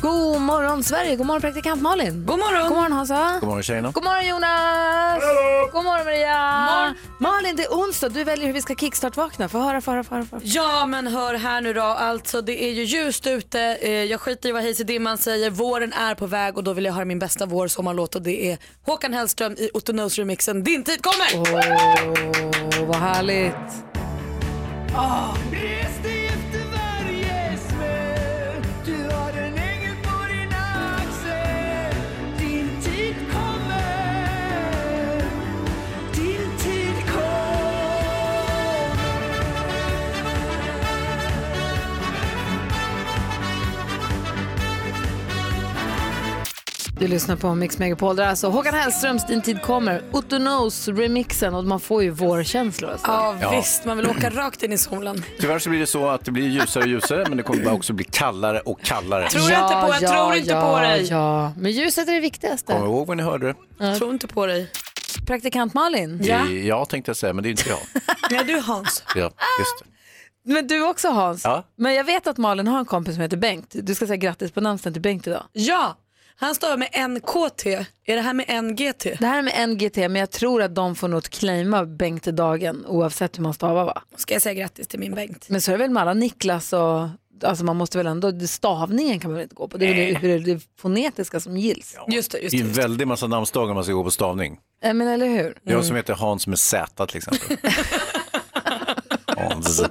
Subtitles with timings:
[0.00, 2.26] God morgon Sverige, god morgon praktikant Malin.
[2.26, 2.68] God morgon.
[2.68, 3.38] God morgon Hansa.
[3.40, 3.90] God morgon tjejerna.
[3.90, 5.22] God morgon Jonas.
[5.72, 6.94] God morgon Maria.
[7.18, 8.08] Malin, det är onsdag.
[8.08, 9.48] Du väljer hur vi ska kickstart-vakna.
[9.48, 10.24] Få höra, få höra, få höra.
[10.24, 10.42] få höra.
[10.44, 14.48] Ja men hör här nu då, alltså det är ju ljust ute, eh, jag skiter
[14.48, 17.18] i vad Hayes Dimman säger, våren är på väg och då vill jag höra min
[17.18, 21.52] bästa vår sommarlåt och det är Håkan Hellström i Otto Knows remixen Din tid kommer!
[21.54, 23.54] Åh, vad härligt.
[47.00, 48.16] Du lyssnar på Mix Megapol.
[48.16, 50.02] Det är alltså Håkan Hellströms Din tid kommer.
[50.12, 52.90] Otto Knows remixen och man får ju vårkänslor.
[52.90, 53.06] Alltså.
[53.06, 53.50] Ja, Ja.
[53.50, 55.24] visst, man vill åka rakt in i solen.
[55.40, 57.74] Tyvärr så blir det så att det blir ljusare och ljusare men det kommer bara
[57.74, 59.28] också bli kallare och kallare.
[59.28, 61.06] Tror jag inte på, jag tror inte ja, på dig.
[61.10, 62.72] Ja, men ljuset är det viktigaste.
[62.72, 63.96] Kom ihåg vad ni hörde det.
[63.96, 64.70] Tror inte på dig.
[65.26, 66.20] Praktikant Malin.
[66.22, 66.46] Ja.
[66.48, 67.78] Ja, tänkte jag säga, men det är inte jag.
[68.30, 69.02] Ja du Hans.
[69.14, 69.22] Ja,
[69.58, 69.84] just det.
[70.54, 71.44] Men du också Hans.
[71.44, 71.64] Ja.
[71.76, 73.66] Men jag vet att Malin har en kompis som heter Bengt.
[73.74, 75.42] Du ska säga grattis på namnsdagen till Bengt idag.
[75.52, 75.96] Ja,
[76.40, 77.66] han står med NKT,
[78.04, 79.04] är det här med NGT?
[79.18, 83.38] Det här är med NGT men jag tror att de får nog claima Bengt-dagen oavsett
[83.38, 84.02] hur man stavar va?
[84.16, 85.46] Ska jag säga grattis till min Bengt?
[85.48, 87.08] Men så är det väl med alla Niklas och
[87.44, 89.76] Alltså man måste väl ändå, stavningen kan man väl inte gå på.
[89.78, 91.96] Det är väl det, hur det fonetiska som gills.
[92.08, 92.62] Just det, just Det är det.
[92.62, 92.82] en Just det.
[92.82, 94.58] väldig massa namnsdagar man ska gå på stavning.
[94.84, 95.58] Eh, Men eller hur?
[95.62, 97.56] Jag som heter Hans med Z till exempel.
[99.48, 99.82] Hans.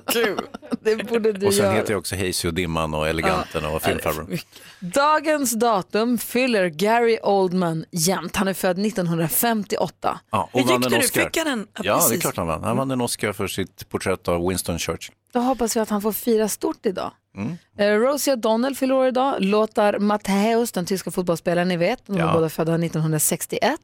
[0.81, 1.75] Det borde du Och sen göra.
[1.75, 4.37] heter jag också Hayes och Dimman och Eleganten och Filmfarbrorn.
[4.79, 8.35] Dagens datum fyller Gary Oldman jämt.
[8.35, 10.19] Han är född 1958.
[10.31, 10.97] Ja, Hur och vann gick en det?
[11.05, 11.23] Oscar.
[11.23, 11.67] Fick han en?
[11.73, 12.63] Ja, Ja, det är klart han vann.
[12.63, 15.15] Han vann en Oscar för sitt porträtt av Winston Churchill.
[15.33, 17.11] Då hoppas vi att han får fira stort idag.
[17.77, 19.35] Eh, Rosie O'Donnell fyller år idag.
[19.39, 22.05] Låtar Matthäus, den tyska fotbollsspelaren ni vet.
[22.05, 22.33] De var Ja.
[22.33, 23.79] båda födda 1961.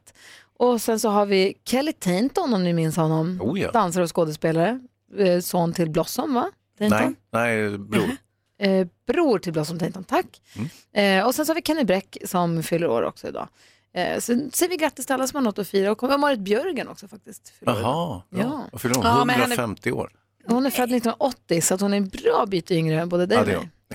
[0.58, 3.38] Och sen så har vi Kelly Tainton om ni minns honom.
[3.42, 3.70] Oh ja.
[3.70, 4.80] Dansare och skådespelare.
[5.18, 6.50] Eh, son till Blossom va?
[6.78, 8.10] Nej, nej, bror.
[8.58, 10.26] Eh, bror till Blossom Tainton, tack.
[10.92, 11.20] Mm.
[11.20, 13.48] Eh, och sen så har vi Kenny Bräck som fyller år också idag.
[13.94, 16.38] Eh, sen säger vi grattis till alla som har något att fira och kommer Marit
[16.40, 17.52] Björgen också faktiskt.
[17.60, 18.22] Jaha, Ja.
[18.72, 18.78] ja.
[18.78, 19.04] Fyller hon?
[19.04, 20.10] Ja, men han är- 150 år.
[20.46, 23.36] Hon är född 1980 så att hon är en bra bit yngre än både dig
[23.38, 23.46] Ja, och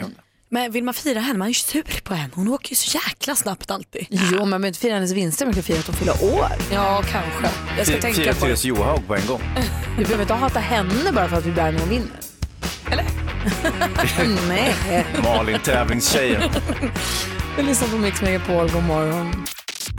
[0.09, 0.15] mig.
[0.53, 2.29] Men vill man fira henne, man är ju sur på henne.
[2.35, 4.07] Hon åker ju så jäkla snabbt alltid.
[4.09, 6.47] Jo, man behöver inte fira hennes vinster, man kan fira att hon fyller år.
[6.71, 7.57] Ja, kanske.
[7.77, 8.39] Jag ska Fira tänka fira på.
[8.39, 9.41] Therese Johaug på en gång.
[9.97, 12.19] Du behöver inte hata henne bara för att vi bär när hon vinner.
[12.91, 13.05] Eller?
[14.47, 15.05] Nej.
[15.23, 16.41] Malin, tävlingstjejen.
[17.57, 19.45] Vi lyssnar på Mix Megapol, god morgon.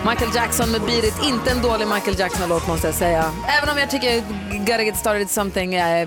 [0.08, 3.32] Michael Jackson med Beat It, inte en dålig Michael Jackson-låt måste jag säga.
[3.58, 4.20] Även om jag tycker
[4.58, 6.06] Gotta Get Started Something är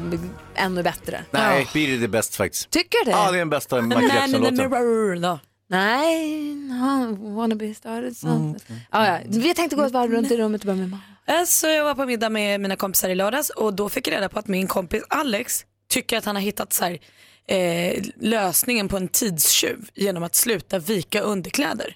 [0.58, 1.26] ännu bättre.
[1.32, 2.70] Nej, Beat It är bäst faktiskt.
[2.70, 3.18] Tycker du det?
[3.18, 5.22] Ja, det är den bästa Michael Jackson-låten.
[5.22, 5.40] då.
[5.68, 8.78] Nej, no, wanna be started something.
[8.90, 9.20] Ah, ja.
[9.26, 11.46] Vi tänkte gå ett varv runt i rummet och börja med mamma.
[11.46, 14.30] Så jag var på middag med mina kompisar i lördags och då fick jag reda
[14.30, 17.00] på att min kompis Alex tycker att han har hittat så här,
[17.48, 21.96] eh, lösningen på en tidstjuv genom att sluta vika underkläder.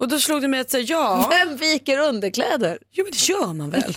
[0.00, 2.78] Och då slog det mig att säga ja, Vem viker underkläder?
[2.92, 3.96] jo men det gör man väl.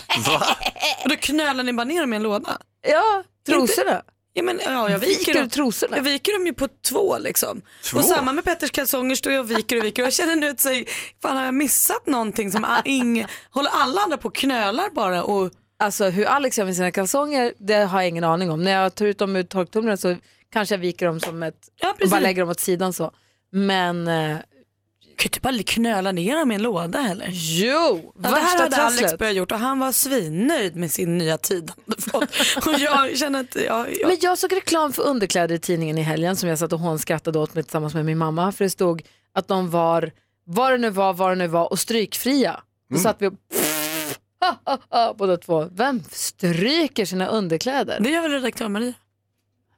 [1.04, 2.58] Och då knölar ni bara ner dem i en låda.
[2.88, 4.02] Ja, trosorna.
[4.34, 5.96] Ja, men, ja, jag viker, Viker du trosorna?
[5.96, 7.62] Jag viker dem ju på två liksom.
[7.84, 7.98] Två?
[7.98, 10.48] Och samma med Petters kalsonger står jag och viker och viker och jag känner nu
[10.48, 10.66] att
[11.22, 15.50] fan har jag missat någonting som ing, håller alla andra på och knölar bara och
[15.82, 18.62] Alltså hur Alex gör med sina kalsonger, det har jag ingen aning om.
[18.62, 20.16] När jag tar ut dem ur torktumlaren så
[20.52, 23.12] kanske jag viker dem som ett, Ja, och bara lägger dem åt sidan så.
[23.52, 24.36] Men eh,
[25.22, 27.28] kan ju typ aldrig knöla ner dem i en låda heller.
[27.32, 29.18] jo, Ja, det här hade Alex trasslet.
[29.18, 31.72] börjat gjort och han var svinnöjd med sin nya tid.
[32.66, 34.06] och jag känner att, ja, ja.
[34.08, 37.38] Men jag såg reklam för underkläder i tidningen i helgen som jag satt och hånskrattade
[37.38, 38.52] åt med tillsammans med min mamma.
[38.52, 39.02] För det stod
[39.34, 40.12] att de var,
[40.44, 42.60] vad det nu var, vad det nu var och strykfria.
[42.90, 43.34] Då satt vi och
[45.16, 45.68] båda två.
[45.72, 48.00] Vem stryker sina underkläder?
[48.00, 48.94] det gör väl redaktör Maria?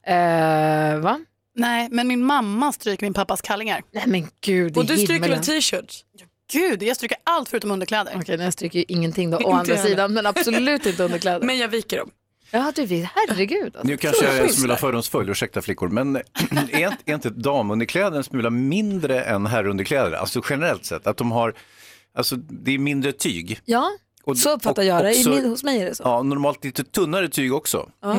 [0.07, 1.19] Eh, va?
[1.55, 3.81] Nej, men min mamma stryker min pappas kallingar.
[3.91, 5.35] Nej men gud i Och du stryker himmelen.
[5.37, 6.05] väl t-shirts?
[6.51, 8.13] Gud, jag stryker allt förutom underkläder.
[8.15, 11.45] Okej, jag stryker ju ingenting då, å andra sidan, men absolut inte underkläder.
[11.47, 12.11] Men jag viker dem.
[12.51, 13.63] Ja, du vet, herregud.
[13.75, 13.87] Alltså.
[13.87, 16.21] Nu kanske jag är en smula fördomsfull, ursäkta flickor, men är
[16.91, 20.11] inte, är inte damunderkläder en smula mindre än herrunderkläder?
[20.11, 21.53] Alltså generellt sett, att de har
[22.17, 23.59] Alltså det är mindre tyg.
[23.65, 23.91] Ja,
[24.23, 25.13] Och- så uppfattar och jag det.
[25.15, 26.03] I också- min, hos mig är det så.
[26.03, 27.89] Ja, normalt lite tunnare tyg också.
[28.01, 28.15] Ja.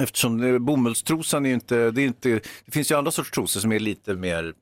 [0.00, 2.28] Eftersom det- bomullstrosan är ju inte, det är inte,
[2.64, 4.54] det finns ju andra sorts trosor som är lite mer,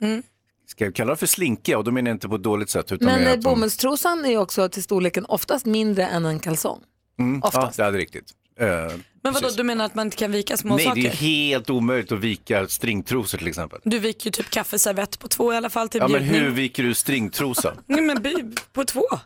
[0.67, 2.93] ska jag kalla det för slinkiga och då menar jag inte på ett dåligt sätt.
[2.93, 6.81] Utan Men eh, de- bomullstrosan är ju också till storleken oftast mindre än en kalsong.
[7.19, 7.76] Mm, ja, oftast.
[7.76, 8.31] det är riktigt.
[8.61, 9.56] Eh, Men vadå, precis.
[9.56, 11.05] du menar att man inte kan vika små Nej, det saker?
[11.06, 13.81] är helt omöjligt att vika stringtrosor till exempel.
[13.84, 16.40] Du viker ju typ kaffeservett på två i alla fall till Ja, men bjudning.
[16.40, 17.75] hur viker du stringtrosa?
[17.87, 18.34] Nej men by,
[18.73, 19.05] på två.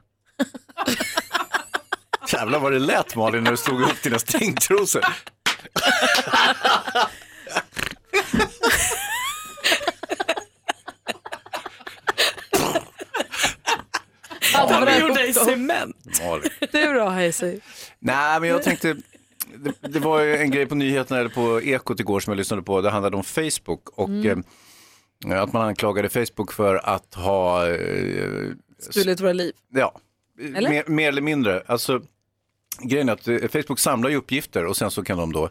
[2.32, 5.05] Jävlar vad det lät Malin när du slog ihop dina stringtrosor.
[14.52, 15.96] Bra är gjorda i cement.
[16.73, 17.58] Du då Hayesy?
[17.99, 18.96] Nej, men jag tänkte,
[19.56, 22.62] det, det var ju en grej på nyheterna eller på Ekot igår som jag lyssnade
[22.62, 22.81] på.
[22.81, 24.44] Det handlade om Facebook och Mm.
[25.31, 28.50] eh, att man anklagade Facebook för att ha, eh,
[28.90, 29.52] Stulit våra liv.
[29.75, 30.00] ja,
[30.56, 30.70] Eller?
[30.70, 31.62] mer, mer eller mindre.
[31.67, 32.00] Alltså,
[32.82, 35.50] grejen är att eh, Facebook samlar ju uppgifter och sen så kan de då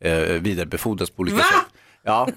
[0.00, 1.42] eh, vidarebefordras på olika Va?
[1.42, 1.80] sätt.
[2.02, 2.28] Ja,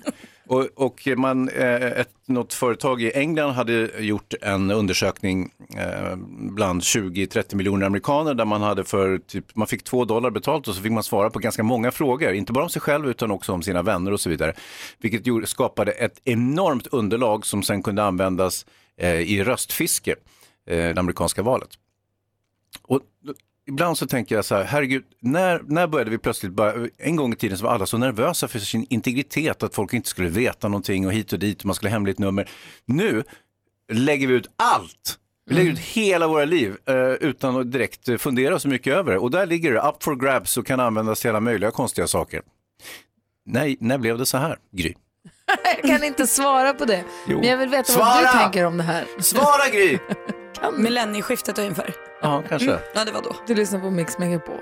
[0.50, 6.82] och, och man, eh, ett, något företag i England hade gjort en undersökning eh, bland
[6.82, 10.82] 20-30 miljoner amerikaner där man hade för typ, man fick två dollar betalt och så
[10.82, 13.64] fick man svara på ganska många frågor, inte bara om sig själv utan också om
[13.64, 14.54] sina vänner och så vidare.
[14.98, 18.66] Vilket gjorde, skapade ett enormt underlag som sen kunde användas
[18.98, 20.12] eh, i röstfiske,
[20.68, 21.70] eh, det amerikanska valet.
[22.82, 23.02] Och
[23.70, 27.34] ibland så tänker jag så här, herregud, när, när började vi plötsligt bara, en gång
[27.34, 30.68] i tiden så var alla så nervösa för sin integritet, att folk inte skulle veta
[30.68, 32.50] någonting och hit och dit och man skulle ha hemligt nummer.
[32.86, 33.24] Nu
[33.92, 35.18] lägger vi ut allt.
[35.46, 39.12] Vi lägger ut hela våra liv eh, utan att direkt eh, fundera så mycket över
[39.12, 39.18] det.
[39.20, 42.42] Och där ligger det up for grabs och kan användas till alla möjliga konstiga saker.
[43.46, 44.94] Nej, när blev det så här, Gry?
[45.84, 47.04] Jag kan inte svara på det.
[47.28, 47.40] Jo.
[47.40, 48.42] Men jag vill veta vad du Svara!
[48.44, 49.06] tänker om det här.
[49.20, 50.00] Svara Gry!
[50.78, 51.94] Millennieskiftet ungefär.
[52.22, 52.80] Ja, kanske.
[52.94, 53.36] Ja det var då.
[53.48, 54.60] Du lyssnar på Mix Megapol.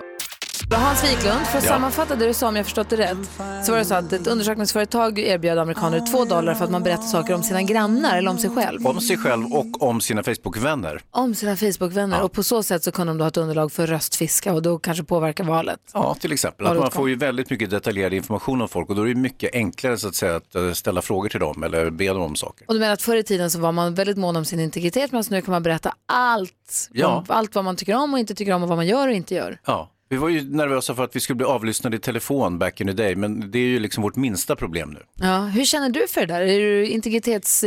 [0.72, 1.70] Hans Wiklund, för att Ja.
[1.72, 3.18] sammanfatta det du sa om jag förstått det rätt,
[3.66, 7.04] så var det så att ett undersökningsföretag erbjöd amerikaner två dollar för att man berättar
[7.04, 8.88] saker om sina grannar eller om sig själv.
[8.88, 11.02] Om sig själv och om sina Facebook-vänner.
[11.12, 13.88] Om sina Facebook-vänner och på så sätt så kunde de då ha ett underlag för
[13.88, 15.80] röstfiska och då kanske påverka valet.
[15.94, 16.68] Ja, till exempel.
[16.68, 19.54] Att man får ju väldigt mycket detaljerad information om folk och då är det mycket
[19.54, 22.66] enklare så att säga att eh, ställa frågor till dem eller be dem om saker.
[22.68, 25.12] Och du menar att förr i tiden så var man väldigt mån om sin integritet
[25.12, 27.26] medan nu kan man berätta allt, Ja.
[27.28, 29.36] allt vad man tycker om och inte tycker om och vad man gör och inte
[29.36, 29.60] gör.
[29.66, 29.90] Ja.
[30.10, 32.94] Vi var ju nervösa för att vi skulle bli avlyssnade i telefon back in the
[32.94, 35.00] day, men det är ju liksom vårt minsta problem nu.
[35.14, 36.42] Ja, hur känner du för det där?
[36.42, 37.64] Är du integritets...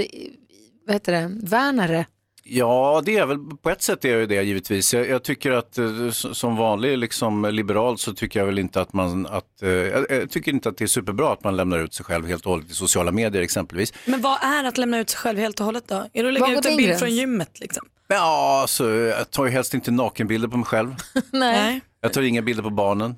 [0.87, 1.31] Vad heter det?
[1.43, 2.07] Värnare?
[2.53, 4.95] Ja, det är väl på ett sätt är det det givetvis.
[4.95, 8.93] Jag, jag tycker att eh, som vanlig liksom, liberal så tycker jag väl inte att
[8.93, 11.95] man, att, eh, jag, jag tycker inte att det är superbra att man lämnar ut
[11.95, 13.93] sig själv helt och hållet i sociala medier exempelvis.
[14.05, 16.07] Men vad är att lämna ut sig själv helt och hållet då?
[16.13, 17.87] Är det att lägga ut en bild från gymmet liksom?
[18.09, 20.95] Ja, så jag tar ju helst inte nakenbilder på mig själv.
[21.31, 21.81] Nej.
[22.01, 23.15] Jag tar inga bilder på barnen.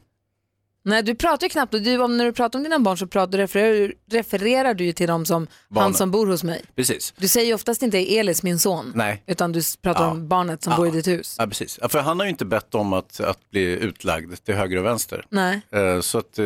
[0.85, 1.73] Nej, du pratar ju knappt.
[1.73, 4.93] Du, om, när du pratar om dina barn så pratar, refererar, du- refererar du ju
[4.93, 5.83] till dem som Barnen.
[5.85, 6.63] han som bor hos mig.
[6.77, 7.15] Precis.
[7.19, 9.23] Du säger ju oftast inte Elis, min son, Nej.
[9.27, 10.11] utan du pratar Ja.
[10.11, 10.77] om barnet som Ja.
[10.77, 11.37] bor i ditt hus.
[11.39, 11.79] Ja, precis.
[11.83, 14.85] Ja, för han har ju inte bett om att, att bli utlagd till höger och
[14.85, 15.25] vänster.
[15.29, 15.61] Nej.
[15.71, 16.45] Eh, Så att eh,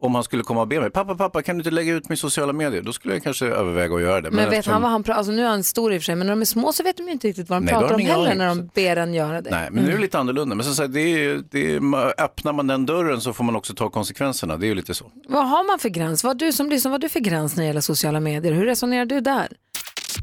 [0.00, 2.14] om han skulle komma och be mig, pappa, pappa, kan du inte lägga ut mig
[2.14, 2.82] i sociala medier?
[2.82, 4.30] Då skulle jag kanske överväga att göra det.
[4.30, 6.04] Men, vet eftersom- han vad han pratar alltså nu är han stor i och för
[6.04, 7.74] sig, men när de är små så vet de ju inte riktigt vad de Nej,
[7.74, 8.38] pratar om heller aning.
[8.38, 9.50] när de ber en göra det.
[9.50, 10.54] Nej, men nu är det lite annorlunda.
[10.54, 13.53] Men så, så här, det är, det är, öppnar man den dörren så får man
[13.56, 14.56] också ta konsekvenserna.
[14.56, 15.12] Det är ju lite så.
[15.28, 16.24] Vad har man för gräns?
[16.24, 18.52] Vad du som lyssnar, vad har du för gräns när det gäller sociala medier?
[18.52, 19.48] Hur resonerar du där?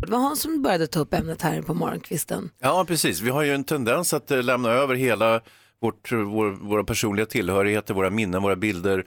[0.02, 2.50] Det var han som började ta upp ämnet här på morgonkvisten.
[2.60, 3.22] Ja, precis.
[3.22, 5.42] Vi har ju en tendens att eh, lämna över hela
[5.82, 9.06] vårt, vår, våra personliga tillhörigheter, våra minnen, våra bilder,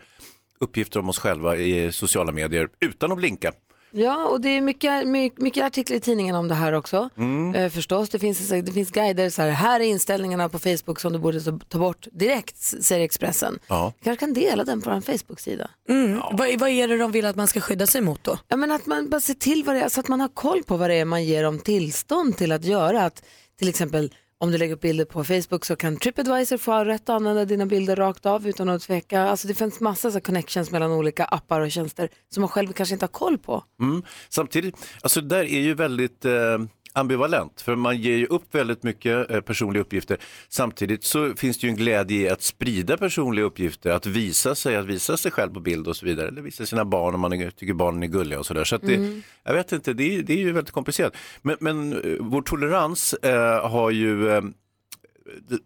[0.60, 3.52] uppgifter om oss själva i sociala medier utan att blinka.
[3.96, 7.10] Ja, och det är mycket, mycket, mycket artiklar i tidningen om det här också.
[7.16, 7.54] Mm.
[7.54, 11.12] Eh, förstås, det finns, det finns guider, så här, här är inställningarna på Facebook som
[11.12, 13.58] du borde ta, bort direkt, säger Expressen.
[13.66, 13.92] Ja.
[13.98, 15.70] Vi kanske kan dela den på vår Facebook-sida.
[15.88, 16.20] Mm.
[16.32, 18.38] Vad, vad är det de vill att man ska skydda sig mot då?
[18.48, 20.62] Ja, men att man bara ser till vad det är, så att man har koll
[20.62, 23.04] på vad det är man ger dem tillstånd till att göra.
[23.04, 23.22] Att,
[23.58, 27.08] till exempel om du lägger upp bilder på Facebook så kan Tripadvisor få rätt att
[27.08, 29.22] använda dina bilder rakt av utan att tveka.
[29.22, 32.94] Alltså det finns massa så connections mellan olika appar och tjänster som man själv kanske
[32.94, 33.64] inte har koll på.
[33.80, 34.02] Mm.
[34.28, 36.58] Samtidigt, alltså det där är ju väldigt eh,
[36.96, 40.18] ambivalent, för man ger ju upp väldigt mycket eh, personliga uppgifter.
[40.48, 44.76] Samtidigt så finns det ju en glädje i att sprida personliga uppgifter, att visa sig,
[44.76, 47.32] att visa sig själv på bild och så vidare, eller visa sina barn om man
[47.32, 48.64] är, tycker barnen är gulliga och sådär.
[48.64, 49.22] Så att det, Mm.
[49.44, 51.16] jag vet inte, det är, det är ju väldigt komplicerat.
[51.42, 54.42] Men, men eh, vår tolerans eh, har ju eh,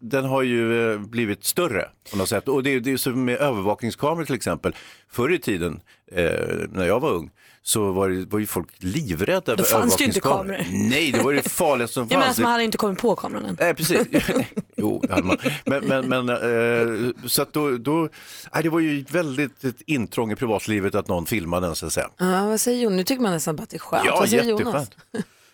[0.00, 2.48] den har ju eh, blivit större på något sätt.
[2.48, 4.74] Och det, är- det är som med övervakningskameror till exempel.
[5.10, 5.80] Förr i tiden,
[6.12, 6.30] eh,
[6.72, 7.30] när jag var ung,
[7.68, 10.66] så var, det, var ju folk livrädda Då fanns det ju inte kameror.
[10.70, 12.28] Nej, det var det farligaste som Jag menar, fanns.
[12.28, 13.56] alltså, man hade inte kommit på kameran än.
[13.60, 14.06] Nej, precis.
[14.76, 15.38] jo, det hade man.
[15.64, 18.08] Men, men, men eh, så att då, då
[18.54, 21.92] nej, det var ju väldigt ett intrång i privatlivet att någon filmade den så att
[21.92, 22.10] säga.
[22.18, 22.96] Ja, vad säger Jonas?
[22.96, 24.04] Nu tycker man nästan bara att det är skönt.
[24.06, 24.90] Ja, vad säger Jonas?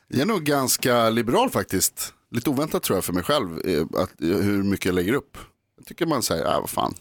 [0.09, 2.15] Jag är nog ganska liberal faktiskt.
[2.31, 5.39] Lite oväntat tror jag för mig själv eh, att, hur mycket jag lägger upp.
[5.77, 6.95] Jag tycker man säger, äh, vad fan,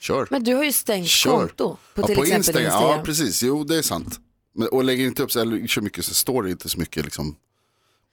[0.00, 0.26] kör.
[0.30, 1.30] Men du har ju stängt Kör.
[1.30, 2.64] konto på ja, till på exempel Instagram.
[2.64, 2.98] Instagram.
[2.98, 3.42] Ja, precis.
[3.42, 4.20] Jo, det är sant.
[4.54, 7.04] Men, och lägger inte upp, så, eller kör mycket så står det inte så mycket
[7.04, 7.36] liksom,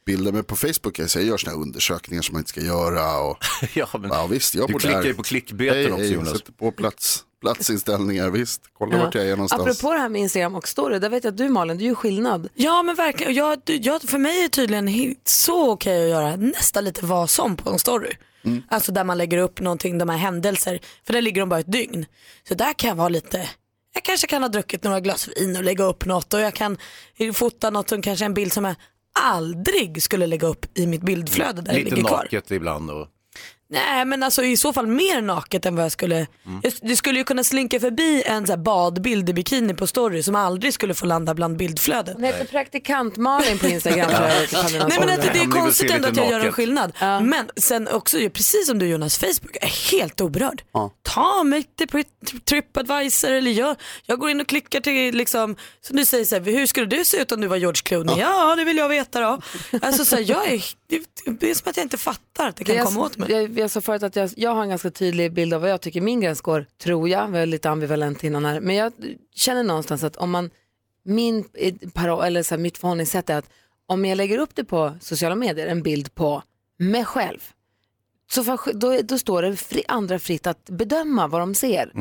[0.06, 0.32] bilder.
[0.32, 3.20] Men på Facebook, jag, säger, jag gör sådana här undersökningar som man inte ska göra.
[3.20, 3.38] Och,
[3.74, 5.08] Ja, men, ja, visst, jag du klickar där.
[5.08, 6.38] ju på klickbeten Hej, också hej, Jonas.
[6.38, 8.62] Sätter på plats, platsinställningar, visst.
[8.78, 9.62] Kolla vart jag är någonstans.
[9.62, 11.96] Apropå det här med Instagram och story, där vet jag att du Malin, du gör
[11.96, 12.50] skillnad.
[12.54, 16.84] Ja men verkligen, jag, jag, för mig är det tydligen så okej att göra nästan
[16.84, 18.12] lite vad som på en story.
[18.70, 21.72] Alltså där man lägger upp någonting, de här händelser, för där ligger de bara ett
[21.72, 22.06] dygn.
[22.48, 23.50] Så där kan jag vara lite,
[23.98, 26.78] jag kanske kan ha druckit några glas vin och lägga upp något och jag kan
[27.34, 28.76] fota något som kanske är en bild som jag
[29.20, 32.18] aldrig skulle lägga upp i mitt bildflöde där det Lite ligger kvar.
[32.18, 32.92] naket ibland.
[32.92, 33.08] Och...
[33.70, 36.60] Nej men alltså i så fall mer naket än vad jag skulle, Mm.
[36.64, 40.24] jag, det skulle ju kunna slinka förbi en så här badbild i bikini på story
[40.24, 42.14] som aldrig skulle få landa bland bildflödet.
[42.16, 44.12] Hon heter praktikant Malin på Instagram.
[44.12, 46.92] någon Nej men att det, är konstigt ändå att jag gör en skillnad.
[47.22, 50.62] Men sen också, precis som du Jonas, Facebook är helt oberörd.
[50.72, 50.92] Ja.
[51.04, 52.04] Ta mig till
[52.46, 56.42] Tripadvisor eller jag, jag går in och klickar till liksom, som du säger så här,
[56.42, 58.20] hur skulle du se ut om du var George Clooney?
[58.20, 59.42] Ja, det vill jag veta då.
[59.82, 61.08] Alltså så här, jag är, det,
[61.40, 63.32] det är som att jag inte fattar att det kan jag, komma åt mig.
[63.32, 65.82] Jag, jag sa förut att jag, jag har en ganska tydlig bild av vad jag
[65.82, 67.30] tycker min gräns går, tror jag.
[67.30, 68.60] Jag är lite ambivalent innan här.
[68.60, 68.94] Men jag
[69.36, 70.50] känner någonstans att om man,
[71.04, 73.50] min eh, parol, eller så här, mitt förhållningssätt är att
[73.86, 76.44] om jag lägger upp det på sociala medier, en bild på
[76.78, 77.40] mig själv,
[78.32, 81.92] så får, då, då står det fri, andra fritt att bedöma vad de ser.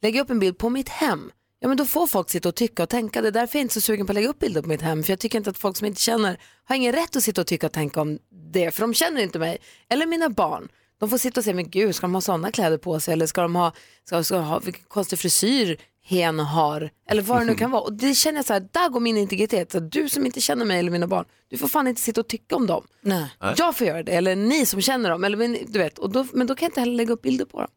[0.00, 1.30] Lägger jag upp en bild på mitt hem,
[1.66, 3.20] ja men då får folk sitta och tycka och tänka.
[3.22, 4.82] Det är därför jag är inte så sugen på att lägga upp bilder på mitt
[4.82, 5.02] hem.
[5.02, 7.46] För jag tycker inte att folk som inte känner har ingen rätt att sitta och
[7.46, 8.18] tycka och tänka om
[8.52, 8.70] det.
[8.70, 9.58] För de känner inte mig.
[9.88, 10.68] Eller mina barn.
[11.00, 13.12] De får sitta och säga, men gud, ska de ha sådana kläder på sig?
[13.12, 13.72] Eller ska de ha,
[14.04, 16.90] ska, ska ha vilken konstig frisyr hen har?
[17.08, 17.82] Eller vad det nu kan vara.
[17.82, 19.72] Och det känner jag så här, där går min integritet.
[19.72, 22.28] Så du som inte känner mig eller mina barn, du får fan inte sitta och
[22.28, 22.86] tycka om dem.
[23.00, 23.26] Nej.
[23.56, 25.24] Jag får göra det, eller ni som känner dem.
[25.24, 27.44] Eller, men, du vet, och då, men då kan jag inte heller lägga upp bilder
[27.44, 27.68] på dem.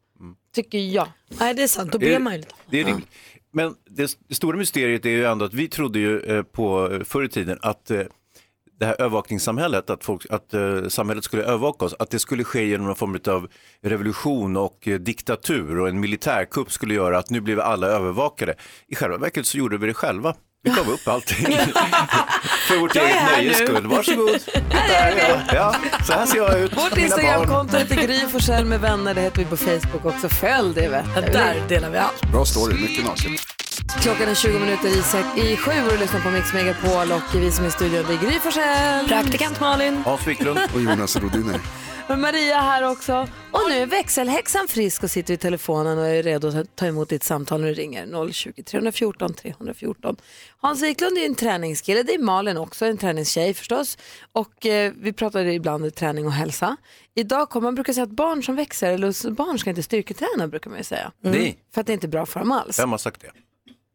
[0.55, 1.07] Tycker jag.
[1.39, 2.53] Nej det är sant, då Det ber är- man ju lite.
[2.71, 3.07] Det är rimligt.
[3.53, 7.03] Men det, det stora mysteriet är ju ändå att vi trodde ju eh, på eh,
[7.03, 8.01] förr i tiden att eh,
[8.79, 12.65] det här övervakningssamhället, att, folk, att eh, samhället skulle övervaka oss, att det skulle ske
[12.65, 13.47] genom någon form av
[13.81, 18.55] revolution och eh, diktatur och en militärkupp skulle göra att nu blev alla övervakade.
[18.87, 20.35] I själva verket så gjorde vi det själva.
[20.63, 21.57] Vi gav upp allting
[22.67, 23.87] för vårt eget här nöjes skull.
[23.87, 24.27] Varsågod,
[24.69, 25.39] där är jag.
[25.53, 25.75] Ja,
[26.07, 26.77] så här ser jag ut.
[26.77, 26.97] Vårt.
[26.97, 29.13] Instagramkonto heter Gry Forssell med vänner.
[29.13, 30.29] Det heter vi på Facebook också.
[30.29, 31.31] Följ det vet Ja, du.
[31.31, 32.21] där delar vi allt.
[32.31, 33.31] Bra story, mycket naket.
[34.01, 37.35] Klockan är 20 minuter i, sex, i sju och du lyssnar på Mix Megapol och
[37.35, 39.07] vi som är i studion det är Gry Forssell.
[39.07, 40.01] Praktikant Malin.
[40.05, 40.59] Hans Wiklund.
[40.73, 41.59] Och Jonas Rodiner.
[42.09, 43.27] Och Maria här också.
[43.51, 47.09] Och nu är växelhäxan frisk och sitter vid telefonen och är redo att ta emot
[47.09, 50.15] ditt samtal när du ringer 020 314 314.
[50.57, 53.97] Hans Wiklund är en träningskille, det är Malin också, en träningstjej förstås.
[54.31, 56.77] Och eh, vi pratar ibland träning och hälsa.
[57.15, 60.69] Idag kommer man brukar säga att barn som växer, eller barn ska inte styrketräna brukar
[60.69, 61.11] man ju säga.
[61.21, 62.79] Nej, För att det inte är bra för dem alls.
[62.79, 63.31] vem har sagt det?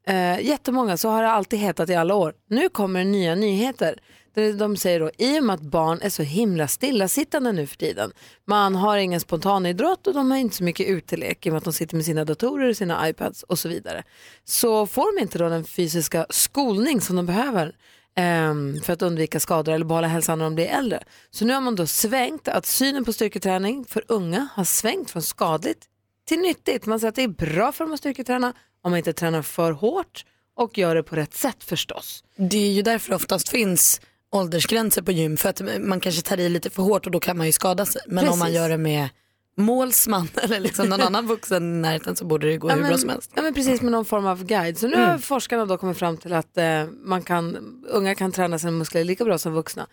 [0.06, 2.34] Eh, jättemånga, så har det alltid hetat i alla år.
[2.48, 3.98] Nu kommer nya nyheter.
[4.34, 8.12] De säger då, i och med att barn är så himla stillasittande nu för tiden.
[8.46, 11.64] Man har ingen spontanidrott och de har inte så mycket utelek i och med att
[11.64, 14.02] de sitter med sina datorer, och sina iPads och så vidare.
[14.44, 17.76] Så får de inte då den fysiska skolning som de behöver
[18.16, 21.02] ehm, för att undvika skador eller behålla hälsan när de blir äldre.
[21.30, 25.22] Så nu har man då svängt att synen på styrketräning för unga har svängt från
[25.22, 25.84] skadligt
[26.28, 26.86] till nyttigt.
[26.86, 29.72] Man säger att det är bra för dem att styrketräna om man inte tränar för
[29.72, 30.24] hårt
[30.56, 32.24] och gör det på rätt sätt förstås.
[32.36, 34.00] Det är ju därför det oftast finns
[34.34, 37.36] åldersgränser på gym för att man kanske tar i lite för hårt och då kan
[37.38, 38.02] man ju skada sig.
[38.06, 38.56] Men om man Precis.
[38.56, 39.08] gör det med
[39.56, 42.88] målsman eller liksom någon annan vuxen i närheten så borde det gå Ja, hur men,
[42.88, 43.30] bra som helst.
[43.34, 44.78] ja, men precis med någon form av guide.
[44.78, 47.56] Så nu har forskarna då kommit fram till att eh, man kan,
[47.88, 49.86] unga kan träna sina muskler lika bra som vuxna.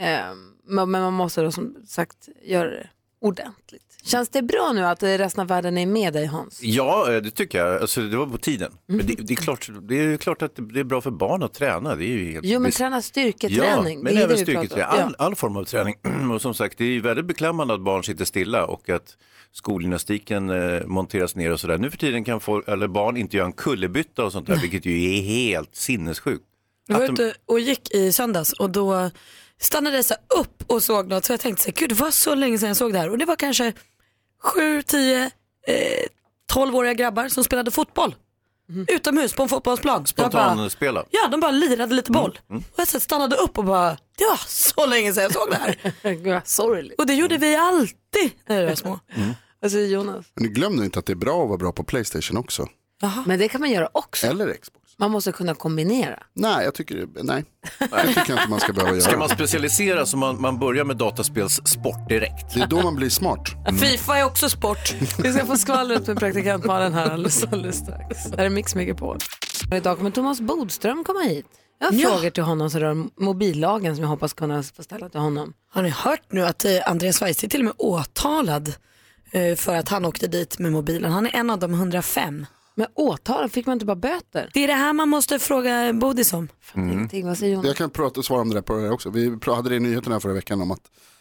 [0.00, 0.06] Eh,
[0.64, 2.88] men, men man måste då som sagt göra det
[3.20, 3.87] ordentligt.
[4.08, 6.62] Känns det bra nu att resten av världen är med dig Hans?
[6.62, 7.80] Ja, eh, det tycker jag.
[7.82, 8.72] Alltså, det var på tiden.
[8.88, 8.96] Mm.
[8.98, 11.54] Men det, det, är klart, det är klart att det är bra för barn att
[11.54, 11.94] träna.
[11.96, 14.00] Det är ju helt Jo men träna Ja, styrketräning.
[14.00, 14.84] men det även styrketräning.
[14.88, 15.24] All, Ja.
[15.24, 15.94] all form av träning.
[16.34, 19.16] Och som sagt, det är ju väldigt beklämmande att barn sitter stilla och att
[19.52, 21.78] skolgymnastiken eh, monteras ner och sådär.
[21.78, 24.86] Nu för tiden kan folk, eller barn inte göra en kullerbytta och sånt där, vilket
[24.86, 26.44] ju är helt sinnessjukt.
[26.88, 29.10] Jag var de- ute och gick i söndags och då
[29.60, 32.10] stannade så här upp och såg något så jag tänkte så här, gud det var
[32.10, 33.72] så länge sedan jag såg det här och det var kanske
[34.42, 35.24] sju, tio,
[35.66, 36.06] eh,
[36.46, 38.14] tolvåriga grabbar som spelade fotboll.
[38.88, 40.00] Utomhus på en fotbollsplan.
[40.00, 41.04] Jag Spontanspela.
[41.10, 42.38] Ja, de bara lirade lite boll.
[42.48, 45.50] Och jag så här stannade upp och bara, det var så länge sedan jag såg
[45.50, 46.42] det här.
[46.44, 46.98] Sorgligt.
[46.98, 49.00] och det gjorde vi alltid när vi var små.
[49.60, 50.26] Vad säger Jonas?
[50.34, 52.68] Men glöm nu inte att det är bra att vara bra på Playstation också.
[53.26, 54.26] Men det kan man göra också.
[54.26, 54.77] Eller Xbox.
[55.00, 56.22] Man måste kunna kombinera.
[56.34, 57.44] Nej, jag tycker, nej.
[57.78, 59.18] Det tycker jag inte man ska behöva Ska göra.
[59.18, 62.54] man specialisera så man, man börjar med dataspelssport direkt.
[62.54, 63.48] Det är då man blir smart.
[63.80, 64.94] Fifa är också sport.
[65.18, 68.24] Vi ska få skvallret med praktikant Malin här alldeles, alldeles strax.
[68.24, 69.18] Det här är Mix Megapol.
[69.74, 71.46] Idag kommer Thomas Bodström komma hit.
[71.80, 72.08] Jag har Ja.
[72.08, 75.52] frågor till honom som rör mobillagen som jag hoppas kunna få ställa till honom.
[75.70, 78.72] Har ni hört nu att eh, Andreas Weise är till och med åtalad
[79.30, 81.12] eh, för att han åkte dit med mobilen.
[81.12, 82.46] Han är en av de 105.
[82.78, 84.50] Men åtal, fick man inte bara böter?
[84.54, 86.48] Det är det här man måste fråga Bodis om.
[86.74, 87.66] Ingenting, vad säger Jonas?
[87.66, 89.10] Jag kan prata och svara om det där på det där också.
[89.10, 90.80] Vi hade det i nyheterna förra veckan om att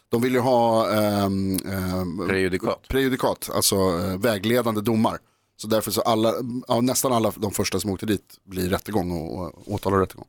[0.10, 2.88] de vill ju ha ehm, ehm, Prejudikat.
[2.88, 5.18] prejudikat, alltså eh, vägledande domar.
[5.56, 6.34] Så därför så alla,
[6.68, 10.28] ja, nästan alla de första som åkte dit blir rättegång och, och åtal och rättegång.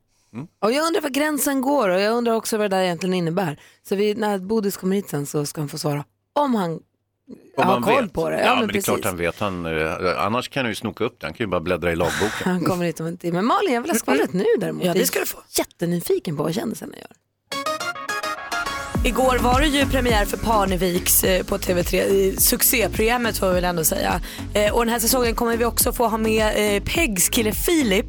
[0.62, 3.61] Och jag undrar var gränsen går och jag undrar också vad det där egentligen innebär.
[3.88, 6.80] Så vi, när Bodis kommer hit sen så ska han få svara om han
[7.56, 8.12] Om har man koll vet.
[8.12, 8.37] på det.
[8.40, 9.40] Ja, Ja, men, men det är klart han vet.
[9.40, 9.92] Han, eh,
[10.25, 11.26] annars kan han ju snoka upp det.
[11.26, 12.30] Han kan ju bara bläddra i lagboken.
[12.44, 13.42] Han kommer hit om en timme.
[13.42, 14.85] Malin, jag vill ha skvallret nu däremot.
[14.85, 15.38] Ja, det Jag är ska du få.
[15.58, 17.11] jättenyfiken på vad kändisarna gör.
[19.04, 23.64] Igår var det ju premiär för Parneviks eh, på TV3, i succéprogrammet får vi väl
[23.64, 24.20] ändå säga.
[24.54, 28.06] Eh, och den här säsongen kommer vi också få ha med Pegs kille Filip.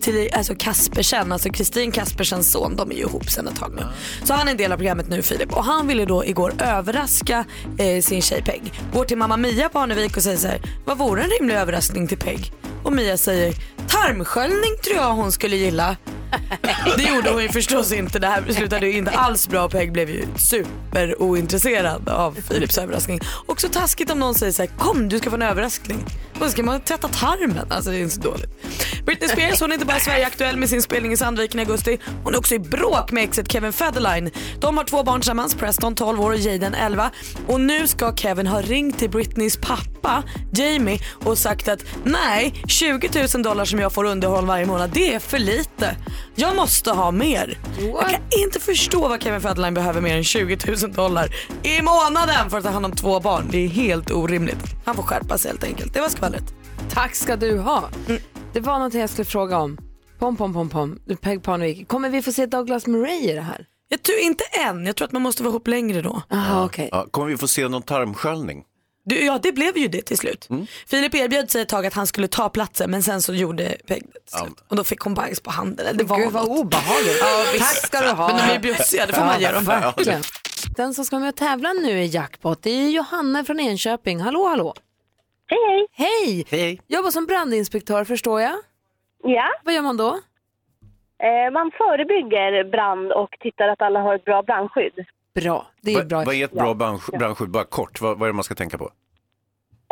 [0.00, 3.82] Till, alltså Kaspersen, alltså Kristin Kaspersens son, de är ju ihop sedan ett tag nu.
[4.24, 7.44] Så han är en del av programmet nu Filip och han ville då igår överraska
[7.78, 8.72] eh, sin tjej Peg.
[8.92, 12.08] Går till mamma Mia på Arnevik och säger så här, vad vore en rimlig överraskning
[12.08, 12.52] till Peg?
[12.84, 13.54] Och Mia säger,
[13.88, 15.96] tarmsköljning tror jag hon skulle gilla.
[16.96, 18.18] Det gjorde hon ju förstås inte.
[18.18, 19.68] Det här slutade ju inte alls bra.
[19.68, 23.20] Peg blev ju super ointresserad av Philips överraskning.
[23.46, 26.04] Också taskigt om någon säger så här: kom du ska få en överraskning.
[26.34, 27.72] Och så ska man tvätta tarmen.
[27.72, 28.50] Alltså det är inte så dåligt.
[29.06, 31.98] Britney Spears hon är inte bara Sverige-aktuell med sin spelning i Sandviken i augusti.
[32.24, 34.30] Hon är också i bråk med exet Kevin Federline.
[34.60, 37.10] De har två barn tillsammans, Preston 12 år och Jaden 11.
[37.46, 40.22] Och nu ska Kevin ha ringt till Britneys pappa
[40.52, 45.14] Jamie och sagt att nej, 20 000 dollar som jag får underhåll varje månad det
[45.14, 45.96] är för lite.
[46.34, 47.58] Jag måste ha mer.
[47.78, 51.28] Jag kan inte förstå vad Kevin Federline behöver mer än 20 000 dollar
[51.62, 53.48] i månaden för att ta hand om två barn.
[53.50, 54.64] Det är helt orimligt.
[54.84, 55.94] Han får skärpa sig helt enkelt.
[55.94, 56.54] Det var skvallret.
[56.90, 57.88] Tack ska du ha.
[58.52, 59.78] Det var något jag skulle fråga om.
[60.18, 60.98] Pom, pom, pom, pom.
[61.20, 61.88] Peg Parnevik.
[61.88, 63.66] Kommer vi få se Douglas Murray i det här?
[63.88, 64.86] Jag tror inte än.
[64.86, 66.22] Jag tror att man måste vara ihop längre då.
[66.32, 66.88] Aha, okej.
[66.92, 68.62] Ja, kommer vi få se någon tarmsköljning?
[69.10, 70.48] Du, ja, det blev ju det till slut.
[70.86, 74.02] Filip erbjöd sig ett tag att han skulle ta platsen men sen så gjorde Peg
[74.12, 74.64] det till slut.
[74.68, 75.96] Och då fick hon bajs på handen.
[75.96, 76.58] Det var Gud vad något.
[76.58, 77.18] obehagligt.
[77.20, 77.44] Ja.
[77.58, 78.28] Tack ska du ha.
[78.28, 79.64] Men de är ju bjussiga, det får man ge dem.
[79.64, 80.22] Verkligen.
[80.76, 84.20] Den som ska vara med och tävla nu i jackpot det är Johanna från Enköping.
[84.20, 84.74] Hallå, hallå.
[85.46, 85.86] Hej, hej.
[85.92, 86.46] Hej!
[86.50, 86.80] Hej.
[86.88, 88.54] Jobbar som brandinspektör förstår jag.
[89.22, 90.08] Ja, Vad gör man då?
[90.08, 94.94] eh, man förebygger brand och tittar att alla har ett bra brandskydd.
[95.34, 96.24] Bra, det är Va, bra.
[96.24, 97.50] vad är ett bra bransch- brandskydd?
[97.50, 98.90] Bara kort, vad, vad är det man ska tänka på?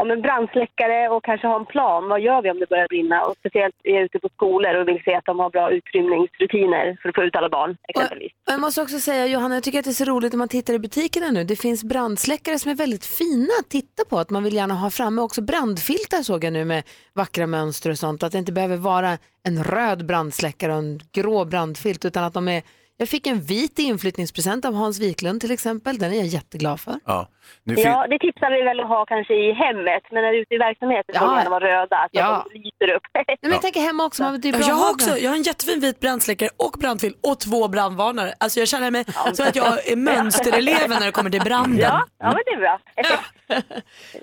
[0.00, 2.08] Ja, men brandsläckare och kanske ha en plan.
[2.08, 3.24] Vad gör vi om det börjar brinna?
[3.24, 6.98] Och speciellt är jag ute på skolor och vill se att de har bra utrymningsrutiner
[7.02, 8.32] för att få ut alla barn exempelvis.
[8.46, 10.48] Och Jag måste också säga Johanna, jag tycker att det är så roligt när man
[10.48, 11.44] tittar i butikerna nu.
[11.44, 14.18] Det finns brandsläckare som är väldigt fina att titta på.
[14.18, 17.98] Att man vill gärna ha framme också brandfiltar såg jag nu med vackra mönster och
[17.98, 18.22] sånt.
[18.22, 22.48] Att det inte behöver vara en röd brandsläckare och en grå brandfilt utan att de
[22.48, 22.62] är
[23.00, 25.98] jag fick en vit inflyttningspresent av Hans Wiklund till exempel.
[25.98, 26.94] Den är jag jätteglad för.
[27.04, 27.28] Ja,
[27.64, 30.38] nu fin- Ja, det tipsar vi väl att ha kanske i hemmet, men när du
[30.38, 31.20] är ute i verksamheten Ja.
[31.20, 32.26] de gärna vara röda så Ja.
[32.36, 33.02] att de lyser upp.
[33.14, 35.30] Nej, men jag tänker hemma också, man, det är bra Jag har ha också jag
[35.30, 38.34] har en jättefin vit brandsläckare och brandfilm och två brandvarnare.
[38.40, 41.78] Alltså jag känner mig som att jag är mönstereleven när det kommer till branden.
[41.78, 42.80] Ja, ja men det är bra.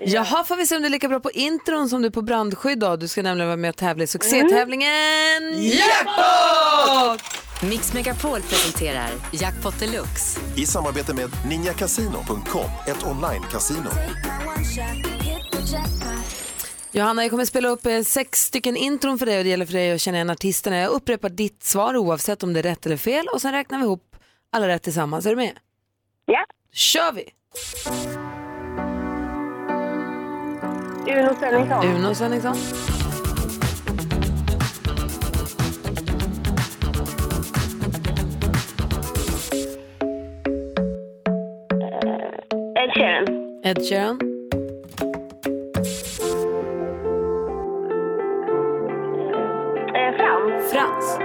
[0.00, 2.22] Jaha, får vi se om du är lika bra på intron som du är på
[2.22, 2.96] brandskydd då.
[2.96, 4.90] Du ska nämligen vara med och tävla i succétävlingen
[5.54, 7.45] Jackpot!
[7.62, 10.40] Mix Megapol presenterar Jackpot Deluxe.
[10.56, 13.90] I samarbete med ninjakasino.com, ett online-casino.
[16.92, 19.72] Johanna, jag kommer spela upp eh, sex stycken intron för dig och det gäller för
[19.72, 20.76] dig att känna igen artisterna.
[20.76, 23.84] Jag upprepar ditt svar oavsett om det är rätt eller fel och sen räknar vi
[23.84, 24.16] ihop
[24.52, 25.26] alla rätt tillsammans.
[25.26, 25.58] Är du med?
[26.26, 26.44] Ja.
[26.72, 27.24] kör vi!
[31.12, 31.86] Uno Svenningsson.
[31.86, 32.56] Uno Svenningsson.
[43.06, 43.60] Sheeran.
[43.62, 44.18] Ed Sheeran.
[49.94, 50.12] Eh,
[50.70, 51.18] Frans.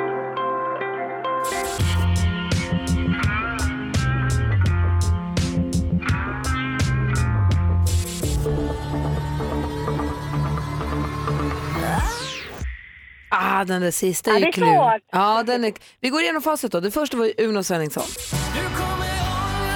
[13.30, 15.02] Ah, den där sista är ju ja, klurig.
[15.12, 15.74] Ja, den är...
[16.00, 16.80] Vi går igenom facit då.
[16.80, 18.04] Det första var Uno Svenningsson.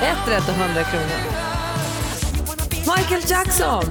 [0.01, 1.54] Ett rätt och 100 kronor.
[2.97, 3.84] Michael Jackson.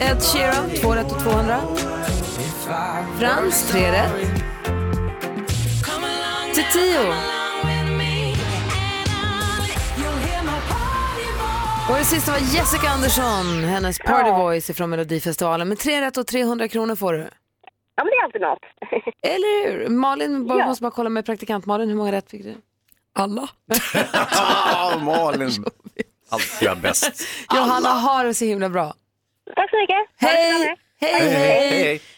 [0.00, 1.60] Ed Sheeran, två rätt och 200.
[3.18, 4.12] Frans, tre rätt.
[6.72, 7.14] Tio.
[11.90, 15.68] Och det sista var Jessica Andersson, hennes party voice från Melodifestivalen.
[15.68, 17.18] Med tre rätt och 300 kronor får du.
[17.96, 18.58] Ja, men det är alltid något.
[19.22, 19.88] Eller hur?
[19.88, 20.66] Malin, bara, Ja.
[20.66, 22.54] måste bara kolla med praktikant Malin, hur många rätt fick du?
[23.14, 23.48] Alla.
[24.74, 25.64] Ah, Malin.
[26.32, 27.22] Alltid jag bäst.
[27.54, 28.94] Johanna har det så himla bra.
[29.56, 29.96] Tack så mycket.
[30.20, 30.76] Hej!
[31.00, 31.30] Hej,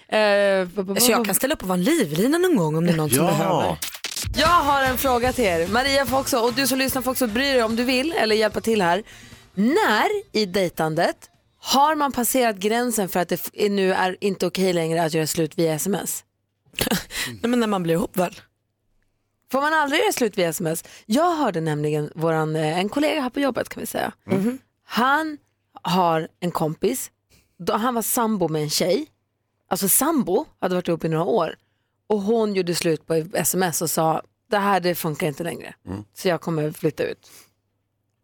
[0.09, 0.63] hej!
[0.63, 2.97] Eh, Så jag kan ställa upp och vara en livlina någon gång om det är
[2.97, 3.77] någon som behöver.
[4.37, 5.67] Jag har en fråga till er.
[5.69, 8.37] Maria får också, och du som lyssnar får också bry dig om du vill eller
[8.37, 9.03] hjälpa till här.
[9.55, 11.17] När i dejtandet
[11.61, 15.27] har man passerat gränsen för att det f- nu är inte okej längre att göra
[15.27, 16.25] slut via sms?
[17.43, 18.35] Nej, men när man blir ihop väl?
[19.55, 20.85] Får man aldrig göra slut via sms?
[21.07, 24.13] Jag hörde nämligen våran, eh, en kollega här på jobbet kan vi säga.
[24.87, 25.39] Han
[25.83, 27.11] har en kompis,
[27.73, 29.07] han var sambo med en tjej,
[29.71, 31.57] alltså sambo, hade varit ihop i några år.
[32.07, 35.75] Och hon gjorde slut på sms och sa, det här det funkar inte längre.
[36.15, 37.31] Så jag kommer flytta ut.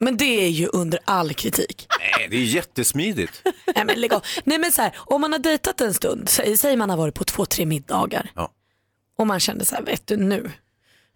[0.01, 1.87] Men det är ju under all kritik.
[2.01, 3.43] Nej, det är jättesmidigt.
[3.75, 4.23] Nej men lägg av.
[4.45, 7.15] Nej men så här, om man har dejtat en stund, sä- säg man har varit
[7.15, 8.31] på två, tre middagar.
[8.35, 8.53] Ja.
[9.19, 10.51] Och man kände så här, vet du nu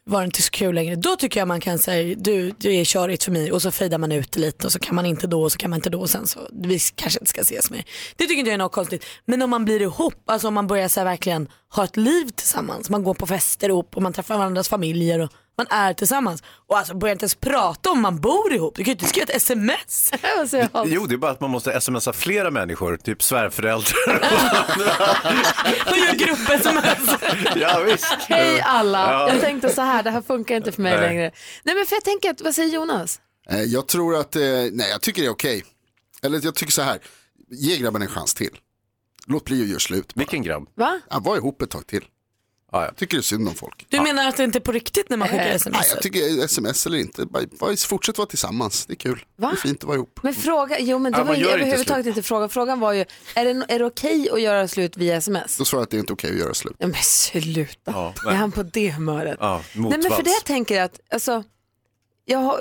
[0.07, 0.97] var det inte så kul längre.
[0.97, 3.99] Då tycker jag man kan säga, du du är körigt för mig och så fejdar
[3.99, 5.91] man ut det lite och så kan man inte då och så kan man inte
[5.91, 7.85] då och sen så, vi kanske inte ska ses mer.
[8.17, 9.05] Det tycker inte jag är något konstigt.
[9.25, 12.29] Men om man blir ihop, alltså om man börjar så här, verkligen ha ett liv
[12.29, 16.43] tillsammans, man går på fester ihop och man träffar varandras familjer och man är tillsammans.
[16.67, 19.25] Och alltså börjar inte ens prata om man bor ihop, du kan ju inte skriva
[19.25, 20.11] ett sms.
[20.85, 23.95] Jo, det är bara att man måste smsa flera människor, typ svärföräldrar.
[25.91, 27.11] Och gör grupp-sms.
[27.57, 28.05] ja, visst.
[28.29, 29.13] Hej alla!
[29.13, 29.29] Ja.
[29.29, 31.01] Jag tänkte så här, det här funkar inte för mig Nej.
[31.09, 31.31] längre.
[31.63, 33.21] Nej men för jag tänker, att, vad säger Jonas?
[33.51, 35.65] Eh, Jag tror att, eh, nej jag tycker det är okej.
[36.23, 36.99] Eller jag tycker så här,
[37.51, 38.59] ge grabben en chans till.
[39.27, 40.13] Låt bli att göra slut.
[40.15, 40.69] Vilken grabb?
[40.75, 41.01] Va?
[41.11, 42.05] Ja, var ihop ett tag till.
[42.75, 43.87] Ja, jag tycker det är synd om folk.
[43.89, 45.91] Du menar att det inte är på riktigt när man skickar Nej, sms?
[45.95, 49.25] jag tycker sms eller inte, bara, bara fortsätt vara tillsammans, det är kul.
[49.37, 49.49] Va?
[49.49, 50.21] Det är fint att vara ihop.
[50.23, 52.49] Men fråga, jo men det Ja, var man ju gör inte överhuvudtaget inte frågan.
[52.49, 55.57] Frågan var ju, är det, är det okej att göra slut via sms?
[55.59, 56.77] Då svarar jag att det är inte okej att göra slut.
[56.79, 57.91] Ja, men sluta.
[57.93, 59.37] Ja, är han på det humöret?
[59.41, 61.45] Ja, Nej men för det jag tänker att, alltså,
[62.25, 62.61] jag har,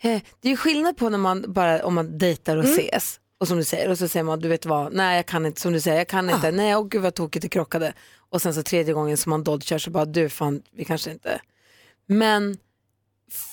[0.00, 3.19] eh, det är ju skillnad på när man bara, om man dejtar och ses.
[3.40, 5.60] Och som du säger, och så säger man, du vet vad, nej jag kan inte,
[5.60, 7.92] som du säger, jag kan inte, nej åh gud vad tokigt det krockade.
[8.30, 11.40] Och sen så tredje gången som man dodgar så bara, du fan, vi kanske inte.
[12.06, 12.58] Men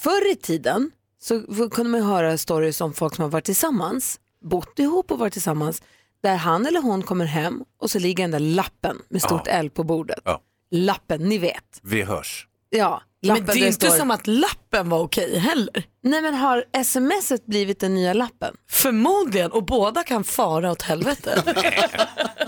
[0.03, 4.19] förr i tiden så kunde man ju höra stories om folk som har varit tillsammans,
[4.41, 5.81] bott ihop och varit tillsammans,
[6.21, 9.69] där han eller hon kommer hem och så ligger den där lappen med stort L
[9.69, 10.21] på bordet.
[10.25, 10.41] Ja.
[10.71, 11.79] Lappen, ni vet.
[11.83, 12.47] Vi hörs.
[12.69, 15.83] Ja, Men det är inte står- som att lappen var okej heller.
[16.03, 18.55] Nej men har smset blivit den nya lappen?
[18.69, 21.43] Förmodligen och båda kan fara åt helvete.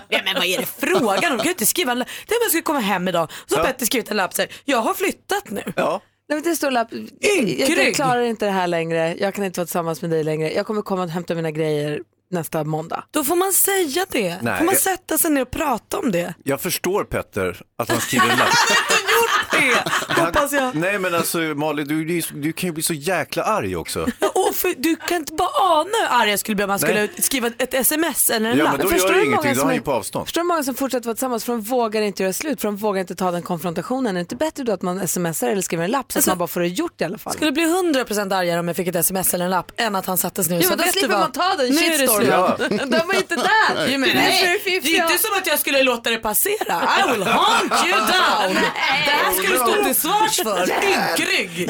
[0.10, 1.38] ja, men vad är det frågan om?
[1.38, 2.08] Du kan ju inte skriva en lapp.
[2.28, 3.68] Tänk om jag skulle komma hem idag och så har Ja.
[3.68, 5.64] Petter skrivit en lapp så här, jag har flyttat nu.
[5.76, 6.02] Ja.
[6.30, 6.88] Nej, men det står lapp,
[7.20, 10.54] jag, jag klarar inte det här längre, jag kan inte vara tillsammans med dig längre,
[10.54, 12.00] jag kommer komma och hämta mina grejer
[12.32, 13.04] nästa måndag.
[13.12, 14.38] Då får man säga det.
[14.42, 14.58] Nej.
[14.58, 16.34] får man sätta sig ner och prata om det.
[16.44, 18.50] Jag förstår Petter att han skriver en lapp.
[20.18, 20.76] Hoppas jag.
[20.76, 24.02] Nej men alltså Malin, du, du, du kan ju bli så jäkla arg också.
[24.34, 26.94] Och för, du kan inte bara ana hur arg jag skulle bli om man skulle
[27.00, 27.10] Nej.
[27.22, 28.74] skriva ett sms eller en Ja, lapp.
[28.78, 30.26] men då Förstår gör det du många ingenting, då han ju på avstånd.
[30.26, 32.78] Förstår du många som fortsätter vara tillsammans för de vågar inte göra slut, för de
[32.78, 34.08] vågar inte ta den konfrontationen.
[34.08, 36.32] Är det inte bättre då att man smsar eller skriver en lapp så Alltså, att
[36.32, 37.34] man bara får det gjort i alla fall?
[37.34, 40.18] skulle bli 100% argare om jag fick ett sms eller en lapp än att han
[40.18, 41.20] satte sig ner och Ja, sa, vet du slipper vad?
[41.20, 42.19] man ta den Nu är det shitstormen.
[42.20, 42.92] Slut.
[42.92, 43.88] De var inte där.
[43.92, 45.84] Ja, men Det är det som är nej, det är inte som att jag skulle
[45.84, 46.82] låta det passera.
[47.00, 48.54] I will hunt you down.
[49.06, 50.62] Det här ska du stå till svars för.
[50.84, 51.70] Ynkrygg.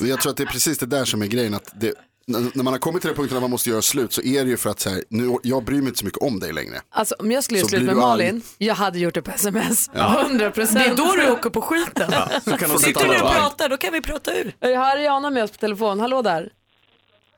[0.00, 1.54] Men Jag tror att det är precis det där som är grejen.
[1.54, 1.94] Att det,
[2.26, 4.50] när man har kommit till den punkten att man måste göra slut så är det
[4.50, 6.80] ju för att så här, nu, jag bryr mig inte så mycket om dig längre.
[6.90, 7.96] Alltså om jag skulle göra slut med.
[7.96, 9.90] Malin, jag hade gjort det på sms.
[9.94, 10.20] Ja.
[10.20, 10.78] 100 procent.
[10.78, 12.10] Det är då du åker på skiten.
[12.12, 14.52] Ja, så kan de Sitter du och pratar, då kan vi prata ur.
[14.60, 16.00] Jag har Ariana med oss på telefon.
[16.00, 16.48] Hallå där.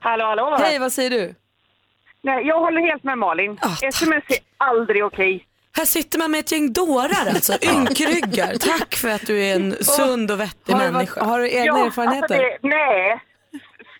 [0.03, 0.55] Hallå, hallå.
[0.59, 1.35] Hej, vad säger du?
[2.21, 3.59] Nej, jag håller helt med Malin.
[3.83, 5.45] Sms är aldrig okej.
[5.77, 8.53] Här sitter man med ett gäng dårar alltså, ynkryggar.
[8.79, 11.23] Tack för att du är en sund och vettig Har du människa.
[11.23, 12.23] har du egna erfarenheter?
[12.23, 13.19] Alltså det, nej.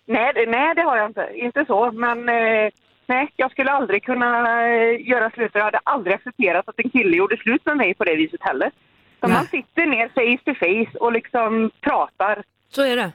[0.06, 1.28] nej, det- nej, det har jag inte.
[1.34, 2.70] Inte så, men eh,
[3.06, 4.28] nej, jag skulle aldrig kunna
[4.68, 5.50] eh, göra slut.
[5.54, 8.70] Jag hade aldrig accepterat att en kille gjorde slut med mig på det viset heller.
[9.20, 12.42] Så man sitter ner face to face och liksom pratar.
[12.68, 13.12] Så är det.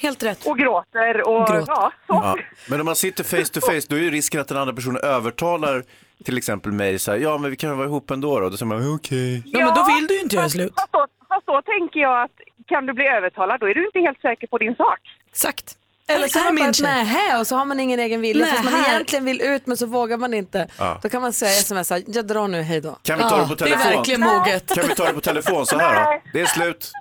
[0.00, 0.46] Helt rätt.
[0.46, 1.64] Och gråter och Gråter.
[1.66, 2.12] ja, så.
[2.12, 2.36] Ja.
[2.68, 5.02] Men om man sitter face to face då är ju risken att den andra personen
[5.04, 5.84] övertalar
[6.24, 8.48] till exempel mig så här, ja men vi kan vara ihop ändå då.
[8.50, 9.42] Då säger man okej.
[9.46, 10.72] Ja, men då vill du ju inte göra slut.
[10.76, 12.30] Fast då, fast då tänker jag att
[12.66, 14.98] kan du bli övertalad, då är du inte helt säker på din sak.
[15.30, 15.76] Exakt.
[16.08, 18.46] Eller så är här man bara nähä och så har man ingen egen vilja.
[18.46, 20.68] Fast man här- egentligen vill ut men så vågar man inte.
[20.78, 20.98] Ja.
[21.02, 21.50] Då kan man säga
[21.84, 22.98] smsa, jag drar nu, hej då.
[23.02, 23.92] Kan vi ta det på Det är telefon?
[23.92, 24.74] verkligen moget.
[24.74, 26.20] Kan vi ta det på telefon så här då?
[26.32, 26.92] Det är slut.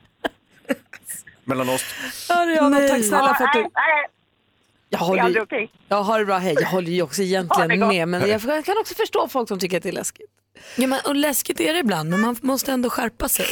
[1.49, 1.83] Mellan oss.
[2.29, 3.59] Ariana, tack snälla för att du...
[3.59, 4.05] Nej, nej,
[4.89, 6.55] Jag håller ju, jag har det bra, hej.
[6.59, 8.07] Jag håller ju också egentligen med.
[8.07, 10.29] Men jag kan också förstå folk som tycker att det är läskigt.
[10.77, 13.45] Ja, men, och läskigt är det ibland, men man måste ändå skärpa sig.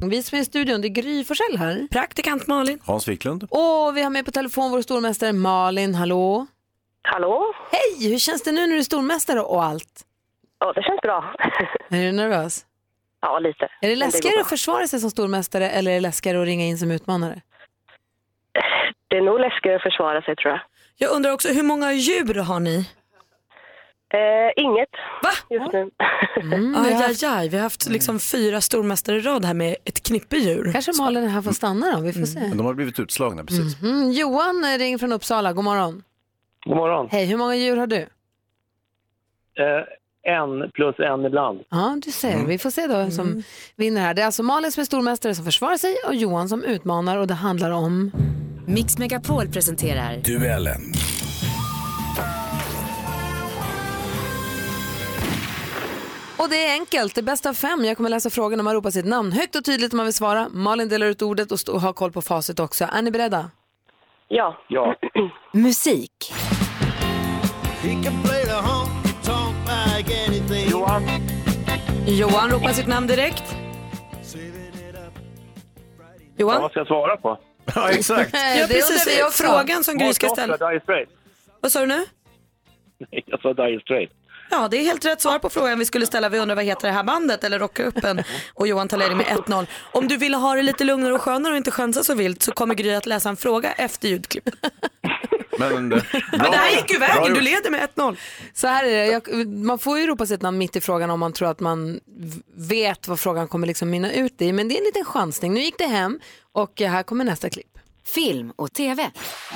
[0.10, 1.88] Vi som är i studion, det är Gry Forssell här.
[1.90, 2.78] Praktikant Malin.
[2.84, 3.42] Hans Wiklund.
[3.50, 6.46] Och vi har med på telefon vår stormästare Malin, hallå?
[7.02, 7.54] Hallå?
[7.70, 10.04] Hej, hur känns det nu när du är stormästare och allt?
[10.58, 11.34] Ja, det känns bra.
[11.90, 12.64] Är du nervös?
[13.24, 13.68] Ja, lite.
[13.80, 14.42] Är det läskigare bra.
[14.42, 17.40] att försvara sig som stormästare eller är det läskigare att ringa in som utmanare?
[19.08, 20.60] Det är nog läskigare att försvara sig tror jag.
[20.96, 22.76] Jag undrar också, hur många djur har ni?
[24.14, 24.88] Eh, inget
[25.22, 25.30] Va?
[25.50, 25.90] just nu.
[26.40, 27.48] Mm, Aj, vi har aj, aj.
[27.48, 30.72] Vi har haft liksom fyra stormästare i rad här med ett knippe djur.
[30.72, 32.40] Kanske Malin är här att stanna då, vi får se.
[32.40, 33.82] Men de har blivit utslagna precis.
[33.82, 36.02] Mm, Johan eh, ringer från Uppsala, god morgon.
[36.64, 37.08] God morgon.
[37.10, 37.96] Hej, hur många djur har du?
[37.96, 39.84] Eh,
[40.24, 41.60] en plus en ibland.
[41.70, 42.46] Ja, du ser.
[42.46, 43.42] Vi får se då vem som
[43.76, 44.14] vinner här.
[44.14, 47.26] Det är alltså Malin som är stormästare som försvarar sig och Johan som utmanar och
[47.26, 48.10] det handlar om...
[48.66, 50.80] Mix Megapol presenterar Duellen.
[56.38, 57.84] Och det är enkelt, det är bästa av fem.
[57.84, 60.14] Jag kommer läsa frågan och man ropar sitt namn högt och tydligt om man vill
[60.14, 60.48] svara.
[60.52, 62.88] Malin delar ut ordet och stå- har koll på facit också.
[62.92, 63.50] Är ni beredda?
[64.28, 64.58] Ja.
[64.68, 64.94] Ja.
[65.52, 66.32] musik.
[72.06, 73.42] Johan ropar sitt namn direkt.
[74.96, 75.08] Ja,
[76.36, 76.62] Johan?
[76.62, 77.38] vad ska jag svara på?
[77.74, 78.30] Ja, exakt.
[78.32, 79.18] Ja, det precis.
[79.18, 79.42] vi också.
[79.42, 80.58] Frågan som Gry ska ställa.
[81.60, 82.04] Vad sa du nu?
[83.10, 84.12] Nej, jag sa Dire Straits.
[84.50, 86.28] Ja, det är helt rätt svar på frågan vi skulle ställa.
[86.28, 88.22] Vi undrar vad heter det här bandet eller rocka upp en
[88.54, 89.66] och Johan tar ledning med 1-0.
[89.92, 92.52] Om du vill ha det lite lugnare och skönare och inte chansa så vilt så
[92.52, 94.54] kommer Gry att läsa en fråga efter ljudklippet.
[95.58, 98.16] Men, eh, bra, det här gick ju vägen, du leder med 1-0.
[98.54, 101.20] Så här är det, jag, man får ju ropa sitt namn mitt i frågan om
[101.20, 102.00] man tror att man
[102.56, 104.52] vet vad frågan kommer liksom mynna ut i.
[104.52, 105.54] Men det är en liten chansning.
[105.54, 106.20] Nu gick det hem
[106.52, 107.78] och här kommer nästa klipp.
[108.06, 109.10] Film och TV.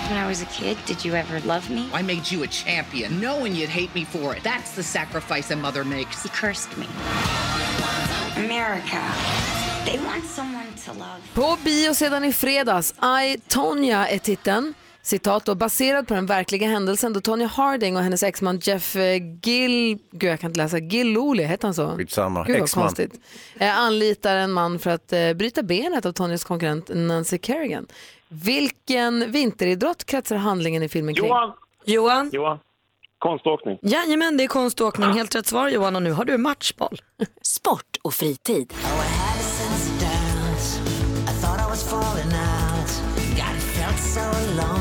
[0.08, 1.80] When I was a kid, did you ever love me?
[2.00, 4.42] I made you a champion, knowing you'd hate me for it.
[4.42, 6.22] That's the sacrifice a mother makes.
[6.22, 6.86] He cursed me.
[8.36, 9.02] America.
[9.84, 11.20] They want someone to love.
[11.34, 14.74] På bio sedan i fredags, I, Tonya är titeln.
[15.08, 19.16] Citat då, baserad på den verkliga händelsen då Tonya Harding och hennes exman Jeff eh,
[19.42, 21.96] Gill, gud jag kan inte läsa, Gilloli, heter han så?
[21.96, 22.84] Skitsamma, Gud vad exman.
[22.84, 23.20] konstigt.
[23.58, 27.86] Eh, anlitar en man för att eh, bryta benet av Tonyas konkurrent Nancy Kerrigan.
[28.28, 31.26] Vilken vinteridrott kretsar handlingen i filmen kring?
[31.26, 31.52] Johan.
[31.84, 32.30] Johan?
[32.32, 32.58] Johan.
[33.18, 33.78] Konståkning.
[33.82, 35.12] Jajamän, det är konståkning.
[35.12, 37.00] Helt rätt svar Johan och nu har du matchboll.
[37.42, 38.74] Sport och fritid.
[44.30, 44.77] Thought I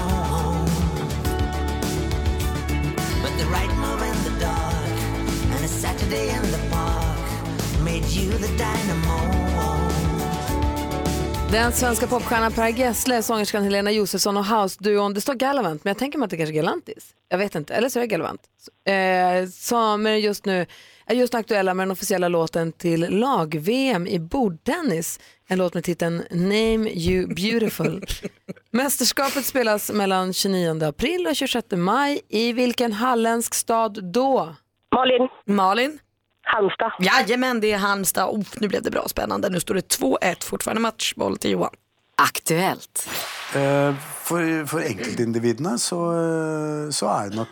[11.52, 15.98] Den svenska popstjärnan Per Gessle, sångerskan Helena Josefsson och House-duon, det står Galavant, men jag
[15.98, 17.14] tänker mig att det kanske är Galantis.
[17.30, 18.42] Jag vet inte, eller så är det Galavant.
[18.86, 20.66] Eh, som är just nu
[21.06, 25.20] är just nu aktuella med den officiella låten till lag-VM i bordtennis.
[25.48, 28.06] En låt med titeln Name You Beautiful.
[28.72, 32.22] Mästerskapet spelas mellan 29 april och 26 maj.
[32.30, 34.56] I vilken halländsk stad då?
[34.96, 35.28] Malin.
[35.46, 36.00] Malin?
[36.48, 36.92] Halmstad.
[37.00, 38.30] Jajamän, det är Halmstad.
[38.30, 39.50] Oh, nu blev det bra spännande.
[39.50, 41.74] Nu står det 2-1, fortfarande matchboll till Johan.
[42.18, 43.10] Aktuellt.
[43.56, 43.94] Eh,
[44.28, 47.48] For, for enkeltindividene så, eh, så er det nok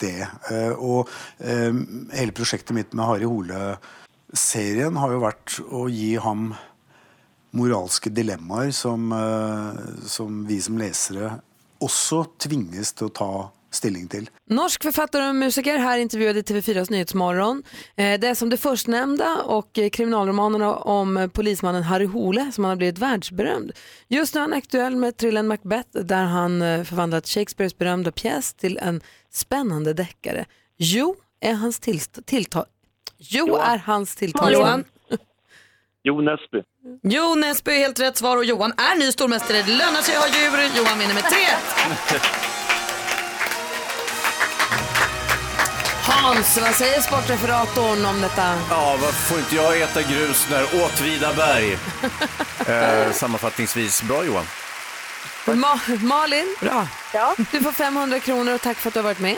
[0.00, 0.28] det.
[0.50, 1.08] Eh, Og
[1.38, 1.72] eh,
[2.12, 6.50] hele prosjektet mitt med Harry Hole-serien har jo vært å gi ham
[7.56, 11.38] moralske dilemmaer som, eh, som vi som lesere
[11.80, 13.30] også tvinges til å ta
[13.78, 14.26] stilling til.
[14.50, 17.62] Norsk författare och musiker här intervjuade i TV4s Nyhetsmorgon.
[17.96, 22.68] Eh, Det är som det förstnämnda och eh, kriminalromanerna om polismannen Harry Hole som han
[22.70, 23.72] har blivit världsberömd.
[24.08, 28.54] Just nu är han aktuell med thrillern Macbeth där han eh, förvandlat Shakespeares berömda pjäs
[28.54, 29.00] till en
[29.32, 30.44] spännande deckare.
[30.78, 32.64] Jo är hans tilltal...
[33.18, 34.52] Jo är hans tilltal.
[34.52, 34.84] Johan.
[36.04, 36.62] Jo Nesby.
[37.02, 39.62] Jo Nesby är helt rätt svar och Johan är ny stormästare.
[39.62, 40.76] Det lönar sig att ha djur.
[40.78, 41.36] Johan vinner med 3
[46.22, 48.54] Hans, vad säger sportreferatorn om detta?
[48.70, 51.72] Ja, vad får inte jag äta grus när Åtvidaberg?
[52.66, 54.44] eh, sammanfattningsvis, bra Johan.
[55.46, 56.86] Ma- Malin, Bra.
[57.14, 57.34] Ja.
[57.52, 59.36] du får 500 kronor och tack för att du har varit med.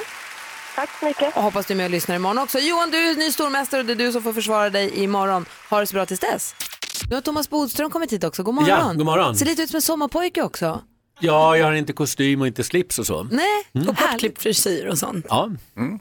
[0.76, 1.36] Tack så mycket.
[1.36, 2.58] Och hoppas du är med och lyssnar imorgon också.
[2.58, 5.46] Johan, du är ny stormästare och det är du som får försvara dig imorgon.
[5.70, 6.54] Ha det så bra tills dess.
[7.08, 8.42] Nu har Thomas Bodström kommit hit också.
[8.42, 8.68] God morgon.
[8.70, 9.36] Ja, god morgon.
[9.36, 10.80] Ser lite ut som en sommarpojke också.
[11.20, 13.22] Ja, jag har inte kostym och inte slips och så.
[13.22, 13.88] Nej, Mm.
[13.88, 15.26] och kortklippt frisyr och sånt.
[15.28, 15.50] Ja.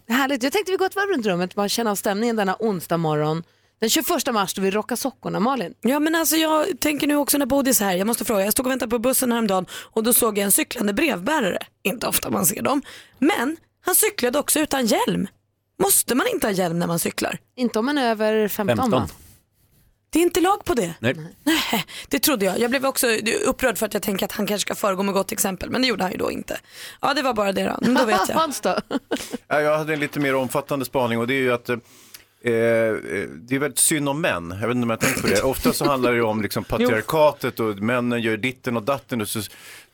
[0.09, 0.43] Härligt.
[0.43, 3.43] Jag tänkte vi går ett varv runt rummet bara känna av stämningen denna onsdag morgon.
[3.79, 5.73] Den 21 mars då vi rockar sockorna, Malin.
[5.81, 8.51] Ja men alltså jag tänker nu också när Bodis är här, jag måste fråga, jag
[8.53, 11.57] stod och väntade på bussen häromdagen och då såg jag en cyklande brevbärare.
[11.83, 12.81] Inte ofta man ser dem.
[13.19, 15.27] Men han cyklade också utan hjälm.
[15.83, 17.37] Måste man inte ha hjälm när man cyklar?
[17.55, 19.09] Inte om man är över 15, va?
[20.11, 20.93] Det är inte lag på det.
[20.99, 21.15] Nej.
[21.43, 22.59] Nej, det trodde jag.
[22.59, 23.07] Jag blev också
[23.45, 25.87] upprörd för att jag tänker att han kanske ska föregå med gott exempel, men det
[25.87, 26.59] gjorde han ju då inte.
[27.01, 27.77] Ja, det var bara det då.
[27.81, 28.35] Men då vet jag.
[28.35, 28.77] Hans då?
[29.47, 32.51] Ja, Jag hade en lite mer omfattande spaning och det är ju att eh, eh,
[33.29, 34.57] det är väldigt synd om män.
[34.61, 35.41] Jag vet inte om jag tänkt på det.
[35.41, 39.27] Ofta så handlar det ju om liksom patriarkatet och männen gör ditten och datten och
[39.29, 39.41] så,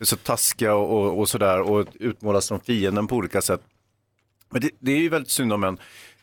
[0.00, 3.60] så taskiga och, och, och sådär och utmålas som fienden på olika sätt.
[4.50, 5.78] Men det, det är ju väldigt synd om män.
[5.78, 5.82] Eh,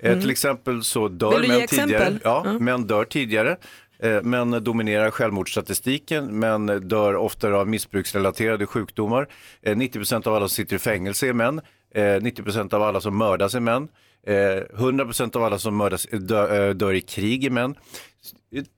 [0.09, 0.21] Mm.
[0.21, 1.87] Till exempel så dör män exempel?
[1.89, 2.19] tidigare.
[2.23, 2.63] Ja, Mm.
[2.65, 3.57] Män dör tidigare.
[4.03, 9.27] Eh, Män dominerar självmordsstatistiken, män dör oftare av missbruksrelaterade sjukdomar.
[9.61, 11.61] Eh, 90% av alla som sitter i fängelse är män.
[11.95, 13.87] Eh, 90% av alla som mördas är män.
[14.27, 17.75] Eh, 100% av alla som mördas, dö, eh, dör i krig är män.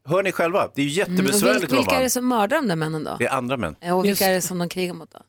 [0.07, 0.69] Hör ni själva?
[0.75, 3.03] Det är ju Mm, och jättebesvärligt vara vilka är det som mördar de där männen
[3.03, 3.15] då?
[3.19, 3.75] Det är andra män.
[3.79, 5.19] Ja, Och vilka är det som de krigar mot då?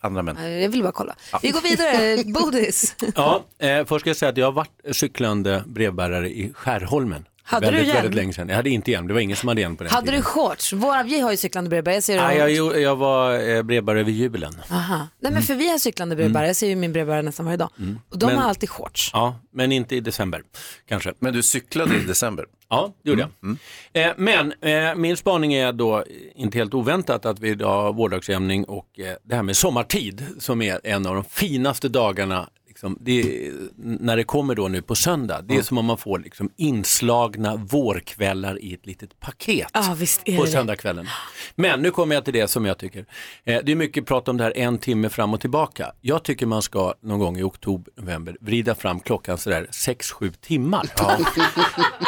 [0.00, 0.60] Andra män.
[0.62, 1.14] Jag vill bara kolla.
[1.42, 2.24] Vi går vidare.
[2.32, 2.96] Bodis.
[3.14, 7.24] Ja, eh, först ska jag säga att jag har varit cyklande brevbärare i Skärholmen.
[7.52, 7.96] Hade väldigt, du hjälm?
[8.02, 8.48] väldigt länge sedan.
[8.48, 10.20] Jag hade inte hjälm, det var ingen som hade hjälm på den Hade tiden.
[10.20, 10.72] du shorts?
[10.72, 11.96] Våra, vi har ju cyklande brevbärare.
[11.96, 14.54] Jag ser Nej, jag, jo- jag var eh, brevbärare över julen.
[14.70, 15.08] Aha.
[15.20, 16.46] Nej, men för vi har cyklande brevbärare.
[16.46, 17.68] Jag ser ju min brevbärare nästan varje dag.
[18.08, 19.10] Och de Men- har alltid shorts.
[19.12, 20.42] Ja, men inte i december
[20.88, 21.12] kanske.
[21.18, 22.46] Men du cyklade i december?
[22.70, 23.58] Ja, det gjorde Mm.
[23.92, 24.06] jag.
[24.08, 27.92] Eh, men eh, min spaning är då eh, inte helt oväntat att vi idag har
[27.92, 32.48] vårdagsjämning och eh, det här med sommartid som är en av de finaste dagarna
[32.82, 35.98] Liksom, det, är- när det kommer då nu på söndag, det är som om man
[35.98, 41.06] får liksom inslagna vårkvällar i ett litet paket Ja, är på söndagskvällen.
[41.54, 43.06] Men nu kommer jag till det som jag tycker.
[43.44, 45.92] Eh, det är mycket prat om det här en timme fram och tillbaka.
[46.00, 50.86] Jag tycker man ska någon gång i oktober, november vrida fram klockan sådär 6-7 timmar.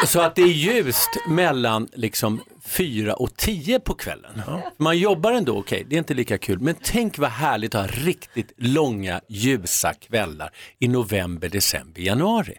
[0.06, 4.42] Så att det är ljust mellan liksom 4 och 10 på kvällen.
[4.76, 6.60] Man jobbar ändå okej, det är inte lika kul.
[6.60, 12.54] Men tänk vad härligt att ha riktigt långa ljusa kvällar i november, december, januari.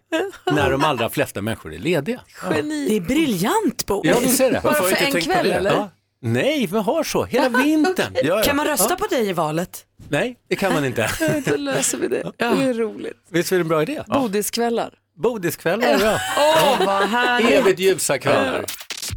[0.51, 2.21] när de allra flesta människor är lediga.
[2.51, 2.87] Geni.
[2.89, 4.01] Det är briljant Bo.
[4.03, 4.61] Ja, visst är det.
[4.63, 5.53] Bara för en kväll det?
[5.53, 5.71] eller?
[5.71, 5.89] Ja.
[6.21, 8.43] Nej, vi har så hela vintern.
[8.43, 9.85] Kan man rösta på dig i valet?
[10.09, 11.09] Nej, det kan man inte.
[11.45, 12.31] Då löser vi det.
[12.37, 13.17] Det är roligt.
[13.29, 14.03] Visst är det en bra idé?
[14.07, 14.93] Bodiskvällar.
[15.17, 16.19] Bodiskvällar, ja.
[16.37, 17.51] Åh, vad härligt.
[17.51, 18.65] Evigt ljusa kvällar.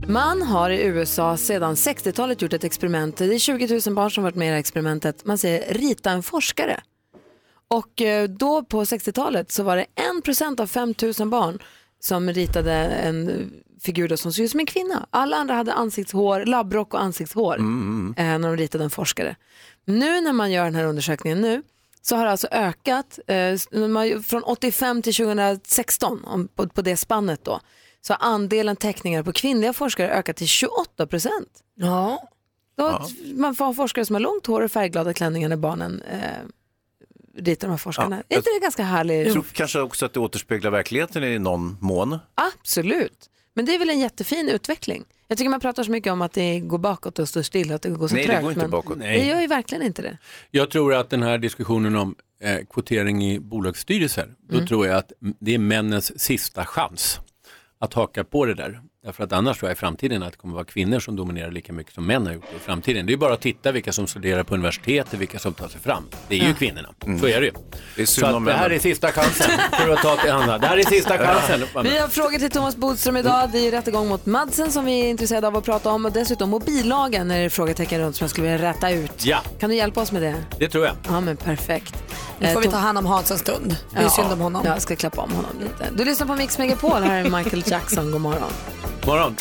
[0.06, 3.16] Man har i USA sedan 60-talet gjort ett experiment.
[3.16, 5.24] Det är 20 000 barn som varit med i det här experimentet.
[5.24, 6.80] Man säger rita en forskare.
[7.68, 9.86] Och eh, då på 60-talet så var det
[10.24, 11.58] 1% av 5 000 barn
[12.00, 15.06] som ritade en figur då som såg ut som en kvinna.
[15.10, 19.36] Alla andra hade ansiktshår, labbrock och ansiktshår Mm, eh, när de ritade en forskare.
[19.84, 21.62] Nu när man gör den här undersökningen nu
[22.02, 23.56] så har det alltså ökat eh,
[24.22, 27.60] från 85 till 2016 om, på, på det spannet då
[28.00, 31.48] så har andelen teckningar på kvinnliga forskare ökat till 28 procent.
[31.74, 32.28] Ja.
[32.76, 33.08] Då, Ja.
[33.34, 36.18] Man får ha forskare som har långt hår och färgglada klänningar när barnen eh,
[37.36, 38.16] ritar de här forskarna.
[38.16, 39.26] Ja, är inte det ganska härligt?
[39.26, 42.18] Jag tror kanske också att det återspeglar verkligheten i någon mån.
[42.34, 43.30] Absolut.
[43.54, 45.04] Men det är väl en jättefin utveckling.
[45.28, 47.82] Jag tycker man pratar så mycket om att det går bakåt och står still, att
[47.82, 48.42] det går så Nej, det trögt.
[48.42, 48.98] går inte men bakåt.
[48.98, 49.28] Det Nej.
[49.28, 50.18] gör ju verkligen inte det.
[50.50, 54.66] Jag tror att den här diskussionen om eh, kvotering i bolagsstyrelser, då Mm.
[54.66, 57.20] tror jag att det är männens sista chans
[57.78, 58.80] att haka på det där.
[59.08, 61.72] Därför att annars tror jag i framtiden att det kommer vara kvinnor som dominerar lika
[61.72, 63.06] mycket som män har gjort i framtiden.
[63.06, 66.04] Det är bara att titta vilka som studerar på universitetet, vilka som tar sig fram.
[66.28, 67.18] Det är ju kvinnorna, Mm.
[67.20, 67.52] så är det ju.
[67.96, 70.58] Det är så att om det här är sista chansen för att ta till andra.
[70.58, 71.60] Det här är sista chansen.
[71.84, 73.48] Vi har frågor till Thomas Bodström idag.
[73.52, 76.50] Det är rättegång mot Madsen som vi är intresserade av att prata om och dessutom
[76.50, 79.24] mobillagen är det frågetecken runt som jag skulle vilja rätta ut.
[79.24, 80.34] Ja, Kan du hjälpa oss med det?
[80.58, 80.94] det tror jag.
[81.08, 81.94] Ja men perfekt.
[82.40, 83.76] Nu får Eh, vi ta hand om Hans en stund.
[83.90, 84.10] Det är Ja.
[84.10, 84.62] synd om honom.
[84.64, 85.88] Ja, jag ska klappa om honom lite.
[85.96, 87.02] Du lyssnar på Mix Megapol.
[87.02, 88.10] Här är Michael Jackson.
[88.12, 88.50] God morgon.
[89.06, 89.36] Morgon.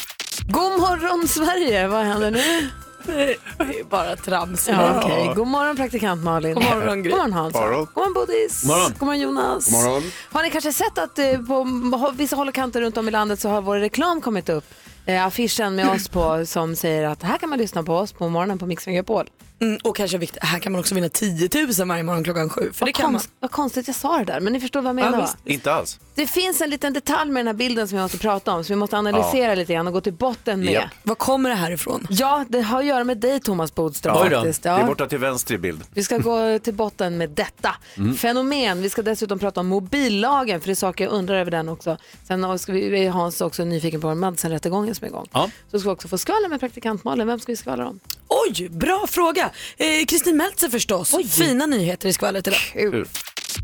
[0.48, 1.88] God morgon Sverige.
[1.88, 2.70] Vad händer nu?
[3.06, 3.32] Det
[3.80, 4.68] är bara trams.
[4.70, 5.32] Ja, okej.
[5.36, 6.54] God morgon praktikant Malin.
[6.54, 7.12] God morgon, Gry.
[7.12, 7.54] God morgon Hans.
[7.54, 7.64] God
[7.96, 8.62] morgon Bodis.
[8.62, 8.94] God morgon.
[9.00, 9.66] God morgon Jonas.
[9.72, 10.04] God morgon.
[10.32, 13.40] Har ni kanske sett att eh, på vissa håll och kanter runt om i landet
[13.40, 14.66] så har vår reklam kommit upp?
[15.08, 18.30] Eh, affischen med oss på som säger att här kan man lyssna på oss på
[18.30, 19.30] morgonen på Mix Megapol.
[19.62, 21.50] Mm, och kanske viktigt, här kan man också vinna 10
[21.80, 22.70] 000 varje morgon klockan sju.
[22.74, 23.14] För Vad, det kan man.
[23.14, 25.30] konst, vad konstigt jag sa det där, men ni förstår vad jag menar Ja, va?
[25.46, 26.00] Inte alls.
[26.16, 28.74] Det finns en liten detalj med den här bilden som vi måste prata om, som
[28.74, 30.74] vi måste analysera lite grann och gå till botten med.
[30.74, 30.90] Japp.
[31.04, 32.08] Var kommer det här ifrån?
[32.10, 34.36] Ja, det har att göra med dig Thomas Bodström Oj då.
[34.36, 34.64] faktiskt.
[34.64, 34.86] Det är Ja.
[34.86, 35.84] borta till vänster i bild.
[35.94, 38.16] Vi ska gå till botten med detta Mm.
[38.16, 38.82] fenomen.
[38.82, 41.98] Vi ska dessutom prata om mobillagen, för det är saker jag undrar över den också.
[42.28, 45.28] Sen ska vi, Hans också nyfiken på Madsen-rättegången som är igång.
[45.34, 45.50] Ja.
[45.72, 47.28] Så ska vi också få skvallra med praktikant Malin.
[47.28, 48.00] Vem ska vi skvallra om?
[48.28, 49.50] Oj, bra fråga.
[49.78, 51.16] Eh, Kristin Meltzer förstås.
[51.38, 52.60] Fina nyheter i skvallret idag.
[52.74, 53.08] Kul.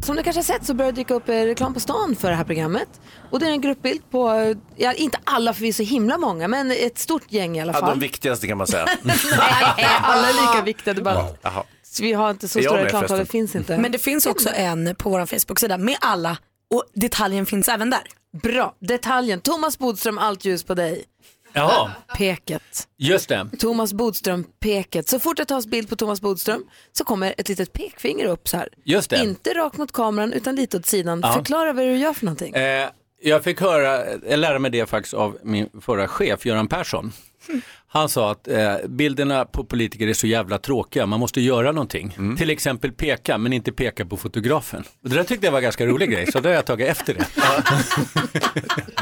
[0.05, 2.29] Som du kanske har sett så börjar det dyka upp eh, reklam på stan för
[2.29, 2.87] det här programmet.
[3.31, 6.17] Och det är en gruppbild på, eh, ja, inte alla för vi är så himla
[6.17, 7.89] många, men ett stort gäng i alla Ja, fall.
[7.89, 8.85] de viktigaste kan man säga.
[9.03, 9.15] Nej,
[10.01, 10.93] alla är lika viktiga.
[10.93, 11.63] Det bara, Jaha.
[12.01, 13.77] vi har inte så stora reklamtavlor, det finns inte.
[13.77, 16.37] Men det finns också en på vår Facebook-sida med alla
[16.73, 18.01] och detaljen finns även där.
[18.43, 19.41] Bra, detaljen.
[19.41, 21.05] Thomas Bodström, allt ljus på dig.
[21.53, 22.87] Jaha, Peket.
[22.97, 23.47] just det.
[23.59, 25.09] Thomas Bodström, peket.
[25.09, 28.57] Så fort det tas bild på Thomas Bodström så kommer ett litet pekfinger upp så
[28.57, 28.69] här.
[28.85, 29.23] Just det.
[29.23, 31.19] Inte rakt mot kameran utan lite åt sidan.
[31.23, 31.33] Ja.
[31.33, 32.53] Förklara vad du gör för någonting.
[32.53, 32.89] Eh,
[33.21, 37.11] jag fick höra, jag lärde mig det faktiskt av min förra chef Göran Persson.
[37.93, 42.15] Han sa att eh, bilderna på politiker är så jävla tråkiga, man måste göra någonting.
[42.17, 42.37] Mm.
[42.37, 44.83] Till exempel peka, men inte peka på fotografen.
[45.03, 46.87] Och det där tyckte jag var en ganska rolig grej, så det har jag tagit
[46.87, 47.25] efter det.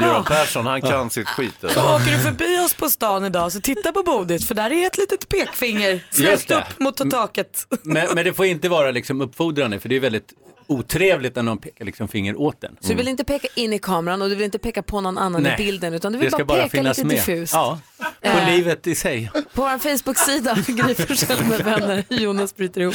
[0.00, 1.54] Göran Persson, han kan sitt skit.
[1.60, 4.86] Så åker du förbi oss på stan idag så titta på bordet för där är
[4.86, 6.04] ett litet pekfinger
[6.48, 6.54] det.
[6.54, 7.66] upp mot taket.
[7.82, 10.32] Men, men det får inte vara liksom uppfordrande, för det är väldigt
[10.72, 12.76] otrevligt när någon pekar liksom finger åt den.
[12.80, 15.18] Så du vill inte peka in i kameran och du vill inte peka på någon
[15.18, 15.54] annan Nej.
[15.54, 17.16] i bilden utan du vill det ska bara bara peka finnas lite med.
[17.16, 17.52] diffust.
[17.54, 17.78] Ja,
[18.22, 18.50] på Eh.
[18.56, 19.30] livet i sig.
[19.32, 22.94] På vår Facebook-sida, Gry Forssell med vänner, Jonas bryter ihop.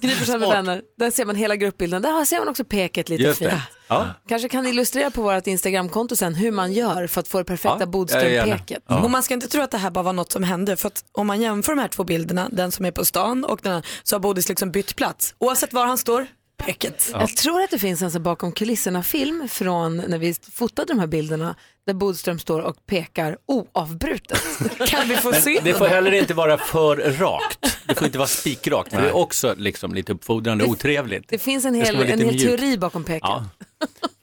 [0.00, 2.02] Gry Forssell med vänner, där ser man hela gruppbilden.
[2.02, 3.50] Där ser man också peket lite Just fint.
[3.50, 3.62] det.
[3.88, 4.06] Ja.
[4.28, 7.76] Kanske kan illustrera på vårt Instagramkonto sen hur man gör för att få det perfekta
[7.80, 8.82] Ja, Bodström-peket.
[8.88, 10.86] ja, Och man ska inte tro att det här bara var något som hände för
[10.88, 13.72] att om man jämför de här två bilderna, den som är på stan och den
[13.72, 15.34] här, så har Bodis liksom bytt plats.
[15.38, 16.26] Oavsett var han står,
[16.56, 17.10] peket.
[17.12, 21.06] Jag tror att det finns en så bakom kulisserna-film från när vi fotade de här
[21.06, 24.42] bilderna där Bodström står och pekar oavbrutet.
[24.88, 27.78] Kan vi få se Det får heller inte vara för rakt.
[27.86, 31.28] Det får inte vara spikrakt, för det är också liksom lite uppfordrande och otrevligt.
[31.28, 33.20] Det finns en hel, en hel teori bakom peket.
[33.22, 33.44] Ja,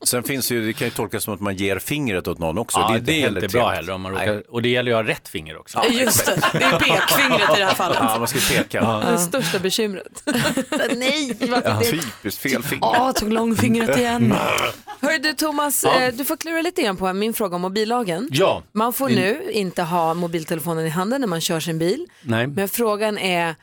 [0.05, 2.79] Sen finns ju, det kan ju tolkas som att man ger fingret åt någon också.
[2.79, 3.93] ja det är det inte är heller inte bra heller.
[3.93, 5.77] Om man råkar, och det gäller ju att ha rätt finger också.
[5.83, 7.97] Ja, Just det, det är pekfingret i det här fallet.
[8.01, 9.03] Ja, man ska ju peka.
[9.11, 10.23] Det största bekymret.
[10.95, 11.85] Nej, varför Ja, det?
[11.91, 12.81] typiskt fel finger.
[12.93, 14.33] Ja, tog långfingret igen.
[15.01, 16.01] Hör du Thomas, Ja.
[16.01, 18.29] eh, du får klura lite grann på min fråga om mobillagen.
[18.31, 18.63] Ja.
[18.71, 22.07] Man får Min- nu inte ha mobiltelefonen i handen när man kör sin bil.
[22.21, 22.47] Nej.
[22.47, 23.55] Men frågan är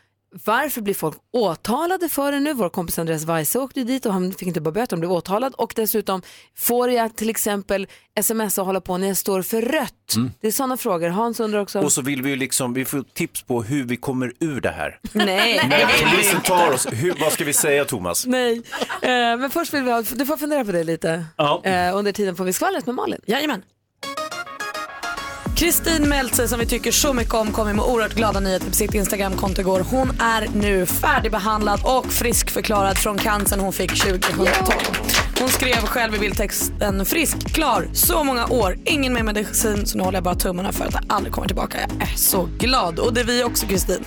[0.45, 2.53] varför blir folk åtalade för det nu?
[2.55, 5.55] Vår kompis Andreas Weise åkte dit och han fick inte bara böter, han blev åtalad.
[5.55, 6.23] Och dessutom,
[6.57, 10.15] får jag till exempel sms och hålla på när jag står för rött?
[10.17, 10.31] Mm.
[10.41, 11.09] Det är sådana frågor.
[11.09, 11.81] Hans undrar också.
[11.81, 14.71] Och så vill vi ju liksom, vi får tips på hur vi kommer ur det
[14.71, 14.99] här.
[15.13, 18.27] Nej, När polisen tar oss, hur, vad ska vi säga Thomas?
[18.27, 18.63] nej.
[19.03, 21.25] Eh, men först vill vi ha, du får fundera på det lite.
[21.37, 21.61] Ja.
[21.65, 23.21] Eh, under tiden får vi skvallret med Malin.
[23.27, 23.63] Jajamän.
[25.61, 28.95] Kristin Meltzer som vi tycker så mycket om kom med oerhört glada nyheter på sitt
[28.95, 29.81] Instagramkonto igår.
[29.91, 34.49] Hon är nu färdigbehandlad och friskförklarad från cancern hon fick 2012.
[35.39, 40.05] Hon skrev själv i bildtexten frisk, klar, så många år, ingen mer medicin så nu
[40.05, 41.79] håller jag bara tummarna för att det aldrig kommer tillbaka.
[41.81, 44.05] Jag är så glad och det är vi också Kristin.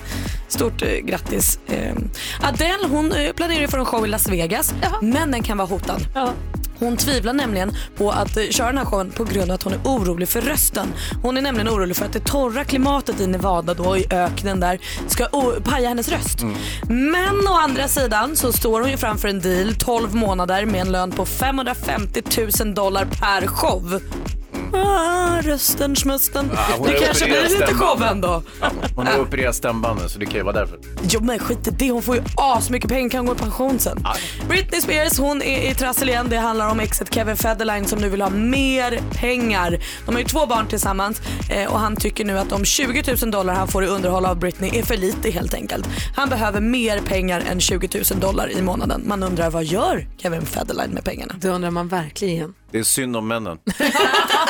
[0.48, 1.58] Stort eh, grattis.
[1.66, 1.94] Eh,
[2.42, 5.68] Adele hon eh, planerar ju för en show i Las Vegas men den kan vara
[5.68, 6.06] hotad.
[6.84, 9.72] Hon tvivlar nämligen på att eh, köra den här showen på grund av att hon
[9.72, 10.88] är orolig för rösten.
[11.22, 14.80] Hon är nämligen orolig för att det torra klimatet i Nevada då i öknen där
[15.08, 15.28] ska
[15.64, 16.42] paja hennes röst.
[16.88, 20.92] Men å andra sidan så står hon ju framför en deal 12 månader med en
[20.92, 22.22] lön på 550
[22.60, 24.00] 000 dollar per show.
[24.72, 26.50] Ah, rösten, schmusten.
[26.54, 27.98] Ja, hon det har kanske opererat blir lite stämbanden.
[27.98, 28.42] show ändå.
[28.60, 30.78] Ja, hon har opererat stämbanden så det kan ju vara därför.
[31.08, 34.04] Jo men skit i det, hon får ju asmycket pengar, kan gå i pension sen.
[34.48, 36.26] Britney Spears hon är i trassel igen.
[36.30, 39.78] Det handlar om exet Kevin Federline som nu vill ha mer pengar.
[40.06, 43.30] De har ju två barn tillsammans eh, och han tycker nu att de 20 000
[43.30, 45.88] dollar han får i underhåll av Britney är för lite helt enkelt.
[46.16, 49.02] Han behöver mer pengar än 20 000 dollar i månaden.
[49.06, 51.34] Man undrar vad gör Kevin Federline med pengarna?
[51.40, 52.54] Det undrar man verkligen.
[52.70, 53.58] Det är synd om männen.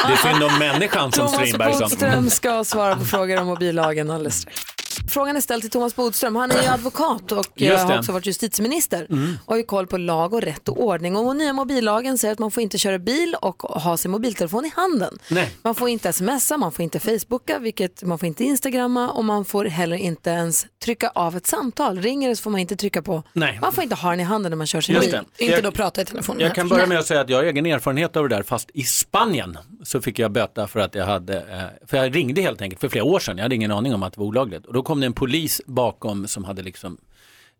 [0.06, 1.80] Det är synd om människan som Thomas Strindberg sa.
[1.80, 4.73] Bodström ska svara på frågor om mobillagen alldeles strax.
[5.08, 6.36] Frågan är ställd till Thomas Bodström.
[6.36, 9.38] Han är ju advokat och eh, har också varit justitieminister Mm.
[9.44, 11.16] och har ju koll på lag och rätt och ordning.
[11.16, 14.72] Och nya mobillagen säger att man får inte köra bil och ha sin mobiltelefon i
[14.76, 15.18] handen.
[15.28, 15.50] Nej.
[15.62, 19.44] Man får inte smsa, man får inte facebooka, vilket man får inte instagramma och man
[19.44, 21.98] får heller inte ens trycka av ett samtal.
[21.98, 23.22] Ringer det så får man inte trycka på.
[23.32, 23.58] Nej.
[23.62, 25.20] Man får inte ha den i handen när man kör sin Just bil.
[25.36, 25.44] det.
[25.44, 26.36] Inte Jag- då prata i telefon.
[26.40, 28.70] Jag kan börja med att säga att jag har egen erfarenhet av det där, fast
[28.74, 32.62] i Spanien så fick jag böta för att jag hade, eh, för jag ringde helt
[32.62, 34.66] enkelt för flera år sedan, jag hade ingen aning om att det var olagligt.
[34.66, 36.98] Och då kom det en polis bakom som hade liksom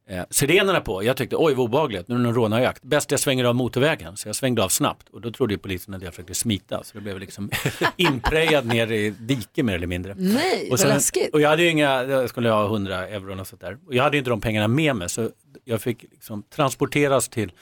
[0.08, 1.04] eh, sirenerna på.
[1.04, 2.82] Jag tyckte oj vad obehagligt, nu är det någon rånarjakt.
[2.82, 5.08] Bäst jag svänger av motorvägen, så jag svängde av snabbt.
[5.08, 7.50] Och då trodde ju polisen att jag försökte smita, så det blev liksom
[7.96, 10.14] inprejad ner i diket mer eller mindre.
[10.18, 11.34] Nej, och, vad sen, läskigt.
[11.34, 13.78] och jag hade ju inga, jag skulle ha 100 euro och sånt där.
[13.86, 15.30] Och jag hade ju inte de pengarna med mig, så
[15.64, 17.52] jag fick liksom transporteras till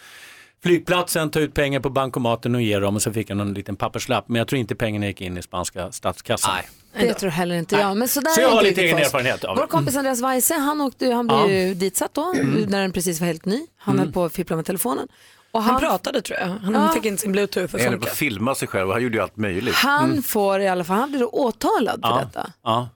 [0.62, 3.76] flygplatsen, ta ut pengar på bankomaten och ge dem och så fick jag någon liten
[3.76, 4.28] papperslapp.
[4.28, 6.54] Men jag tror inte pengarna gick in i spanska statskassan.
[6.54, 6.81] Nej.
[7.00, 7.96] Det tror heller inte jag.
[7.96, 9.62] Men så jag har lite egen för erfarenhet av det.
[9.62, 11.48] Vår kompis Andreas Weise, han, åkte, han blev Ja.
[11.48, 12.34] ju ditsatt då,
[12.68, 13.66] när den precis var helt ny.
[13.76, 14.04] Han Mm.
[14.06, 15.08] höll på att fippla med telefonen.
[15.50, 16.46] Och Han pratade tror jag.
[16.46, 16.88] Han Ja.
[16.94, 18.10] fick inte sin bluetooth att Han funka.
[18.10, 19.74] att filma sig själv och han gjorde ju allt möjligt.
[19.74, 20.22] Han Mm.
[20.22, 22.20] får i alla fall, han blir då åtalad för Ja.
[22.24, 22.52] detta.
[22.62, 22.88] Ja.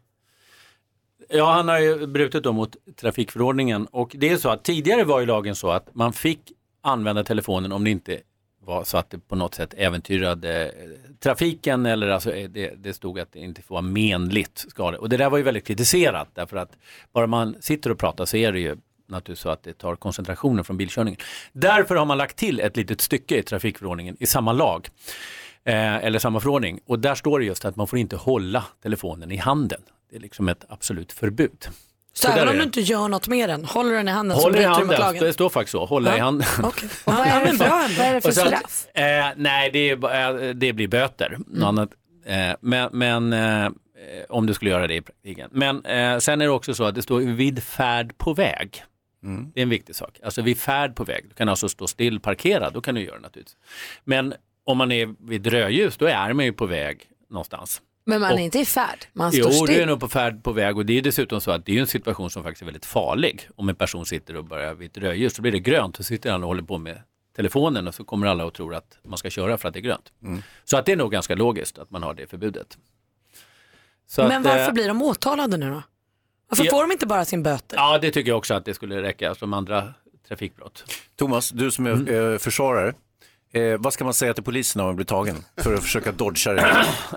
[1.29, 5.21] ja, han har ju brutit då mot trafikförordningen och det är så att tidigare var
[5.21, 6.41] ju lagen så att man fick
[6.83, 8.19] använda telefonen om det inte
[8.67, 10.73] var så att det på något sätt äventyrade eh,
[11.21, 14.99] trafiken eller alltså eh, det, det stod att det inte får vara menligt skada.
[14.99, 16.73] Och det där var ju väldigt kritiserat därför att
[17.13, 18.77] bara man sitter och pratar så är det ju
[19.09, 21.21] naturligtvis så att det tar koncentrationen från bilkörningen.
[21.53, 24.89] Därför har man lagt till ett litet stycke i trafikförordningen i samma lag.
[25.65, 26.81] Eh, eller samma förordning.
[26.87, 29.81] Och där står det just att man får inte hålla telefonen i handen.
[30.11, 31.69] Det är liksom ett absolut förbud.
[32.19, 34.43] Så, där även om du inte gör något med den, håller den i handen så
[34.43, 35.25] Håller i bryter du mot lagen?
[35.25, 36.17] det står faktiskt så, hålla Ja.
[36.17, 36.47] i handen.
[36.63, 36.89] Okej.
[37.05, 38.87] Och vad är det för, bra vad är det för straff?
[38.95, 41.39] Eh, nej, det, är, eh, det blir böter.
[41.47, 41.91] Något annat.
[42.27, 43.71] Eh, men men eh,
[44.29, 45.49] om du skulle göra det i praktiken.
[45.53, 48.83] Men eh, sen är det också så att det står vid färd på väg.
[49.55, 50.19] Det är en viktig sak.
[50.25, 51.25] Alltså vid färd på väg.
[51.29, 53.57] Du kan alltså stå still parkerad, då kan du göra det naturligtvis.
[54.05, 57.01] Men om man är vid rödljus, då är man ju på väg
[57.31, 57.83] någonstans.
[58.09, 59.87] Men man Och- är inte i färd, man står Jo, du är still.
[59.89, 62.31] nog på färd på väg och det är dessutom så att det är en situation
[62.31, 63.49] som faktiskt är väldigt farlig.
[63.57, 66.31] Om en person sitter och börjar vid ett rödljus så blir det grönt och sitter
[66.33, 67.03] han och håller på med
[67.37, 69.83] telefonen och så kommer alla att tro att man ska köra för att det är
[69.83, 70.13] grönt.
[70.65, 72.79] Så att det är nog ganska logiskt att man har det förbudet.
[74.09, 75.83] Så Men att, varför eh, blir de åtalade nu då?
[76.49, 76.71] Varför Ja.
[76.71, 77.77] får de inte bara sin böter?
[77.77, 79.95] Ja, det tycker jag också att det skulle räcka som andra
[80.29, 80.85] trafikbrott.
[81.17, 82.39] Thomas, du som är Mm.
[82.39, 82.95] försvarare,
[83.57, 86.53] eh, vad ska man säga till polisen när man blir tagen för att försöka dodga
[86.53, 86.61] det?
[86.63, 86.71] Eh,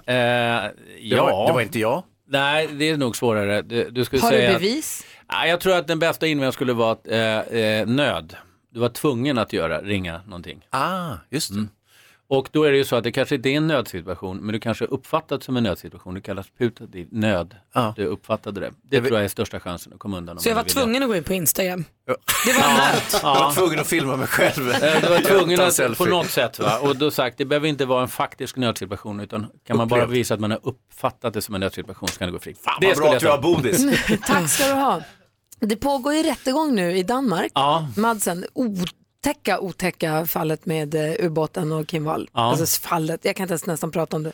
[0.06, 1.24] Det, ja.
[1.24, 2.04] var, det var inte jag.
[2.28, 3.62] Nej, det är nog svårare.
[3.62, 5.06] Du, du skulle Har säga du att- bevis?
[5.32, 8.36] Nej, jag tror att den bästa invändningen skulle vara att, eh, eh, nöd.
[8.74, 10.66] Du var tvungen att göra, ringa någonting.
[10.70, 11.68] Ah, just det.
[12.32, 14.60] Och då är det ju så att det kanske inte är en nödsituation, men du
[14.60, 16.14] kanske uppfattat som en nödsituation.
[16.14, 17.56] Det kallas putativ nöd.
[17.96, 18.72] Du uppfattade det.
[18.84, 20.40] Det tror jag är största chansen att komma undan.
[20.40, 21.86] Så jag var tvungen att gå in på Instagram?
[22.46, 23.02] Det var nöd.
[23.24, 24.70] Jag var tvungen att filma mig själv.
[24.70, 26.80] Eh, Du var tvungen att på något sätt va?
[26.80, 30.34] och då sagt det behöver inte vara en faktisk nödsituation utan kan man bara visa
[30.34, 32.58] att man har uppfattat det som en nödsituation så kan det gå fritt.
[32.64, 33.86] Fan, det vad bra att jag har bodis.
[34.28, 35.02] Tack ska du ha.
[35.60, 37.52] Det pågår ju rättegång nu i Danmark.
[37.56, 37.88] Ja.
[37.98, 38.46] Madsen,
[39.22, 42.30] otäcka, otäcka fallet med eh, ubåten och Kim Wall.
[42.34, 42.42] Ja.
[42.42, 44.32] Alltså fallet, jag kan inte ens nästan prata om det.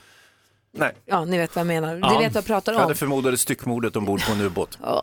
[0.71, 0.93] Nej.
[1.05, 1.99] Ja, ni vet vad jag menar.
[2.01, 2.11] Ja.
[2.11, 2.89] Ni vet vad jag pratar Ja, om.
[2.89, 4.77] det förmodade styckmordet ombord på en ubåt.
[4.83, 5.01] Åh.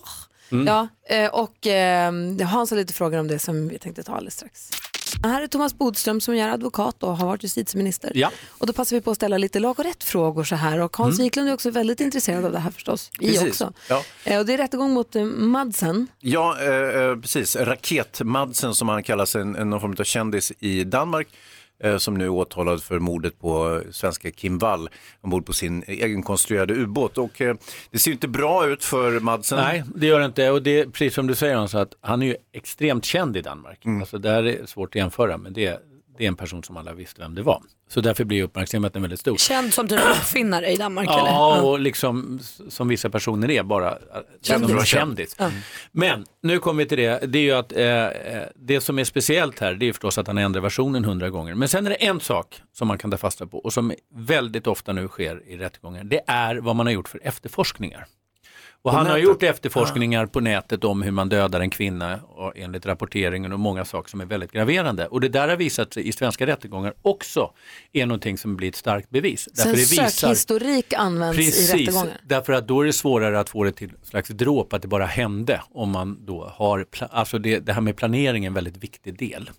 [0.67, 2.13] Ja, eh, och eh,
[2.47, 4.71] Hans har lite frågor om det som vi tänkte ta alldeles strax.
[5.23, 8.13] Här är Thomas Bodström som är advokat och har varit justitieminister.
[8.15, 8.31] Ja.
[8.49, 10.79] Och då passar vi på att ställa lite lag och rätt-frågor så här.
[10.79, 11.25] Och Hans Mm.
[11.25, 13.11] Wiklund är också väldigt intresserad av det här förstås.
[13.19, 13.73] Vi också.
[13.89, 14.05] Ja.
[14.25, 16.07] Eh, och det är rättegång mot eh, Madsen.
[16.21, 17.57] Ja, eh, eh, precis.
[17.57, 21.29] Raketmadsen som han kallas, en, en någon form av kändis i Danmark
[21.99, 24.89] som nu är åtalad för mordet på eh, svenska Kim Wall
[25.21, 27.19] ombord på sin egenkonstruerade ubåt.
[27.19, 27.57] Och eh,
[27.91, 29.59] det ser inte bra ut för Madsen.
[29.59, 30.51] Nej, det gör det inte.
[30.51, 33.41] Och det är precis som du säger Hans, att han är ju extremt känd i
[33.41, 33.87] Danmark.
[33.87, 35.83] Alltså, det här är svårt att jämföra, men det,
[36.23, 37.63] det är en person som alla visste vem det var.
[37.89, 39.37] Så därför blir uppmärksamheten väldigt stor.
[39.37, 41.19] Känd som typ uppfinnare i Danmark eller?
[41.19, 43.97] Ja, och liksom som vissa personer är, bara äh,
[44.43, 44.87] Kändis.
[44.87, 45.37] kändis.
[45.39, 45.51] Ja.
[45.93, 49.05] Men nu kommer vi till det, det är ju att eh, eh, det som är
[49.05, 51.55] speciellt här, det är förstås att han ändrar versionen hundra gånger.
[51.55, 54.67] Men sen är det en sak som man kan ta fasta på och som väldigt
[54.67, 58.07] ofta nu sker i rättegångar, det är vad man har gjort för efterforskningar.
[58.85, 59.25] Och han har nätet?
[59.25, 63.85] gjort efterforskningar på nätet om hur man dödar en kvinna och enligt rapporteringen och många
[63.85, 65.07] saker som är väldigt graverande.
[65.07, 67.53] Och det där har visat sig i svenska rättegångar också
[67.93, 69.49] är någonting som blir ett starkt bevis.
[69.55, 72.21] Så en sökhistorik används i Precis, rättegångar.
[72.25, 75.07] därför att då är det svårare att få det till slags dråp att det bara
[75.07, 79.19] hände om man då har, alltså det, det här med planering är en väldigt viktig
[79.19, 79.51] del.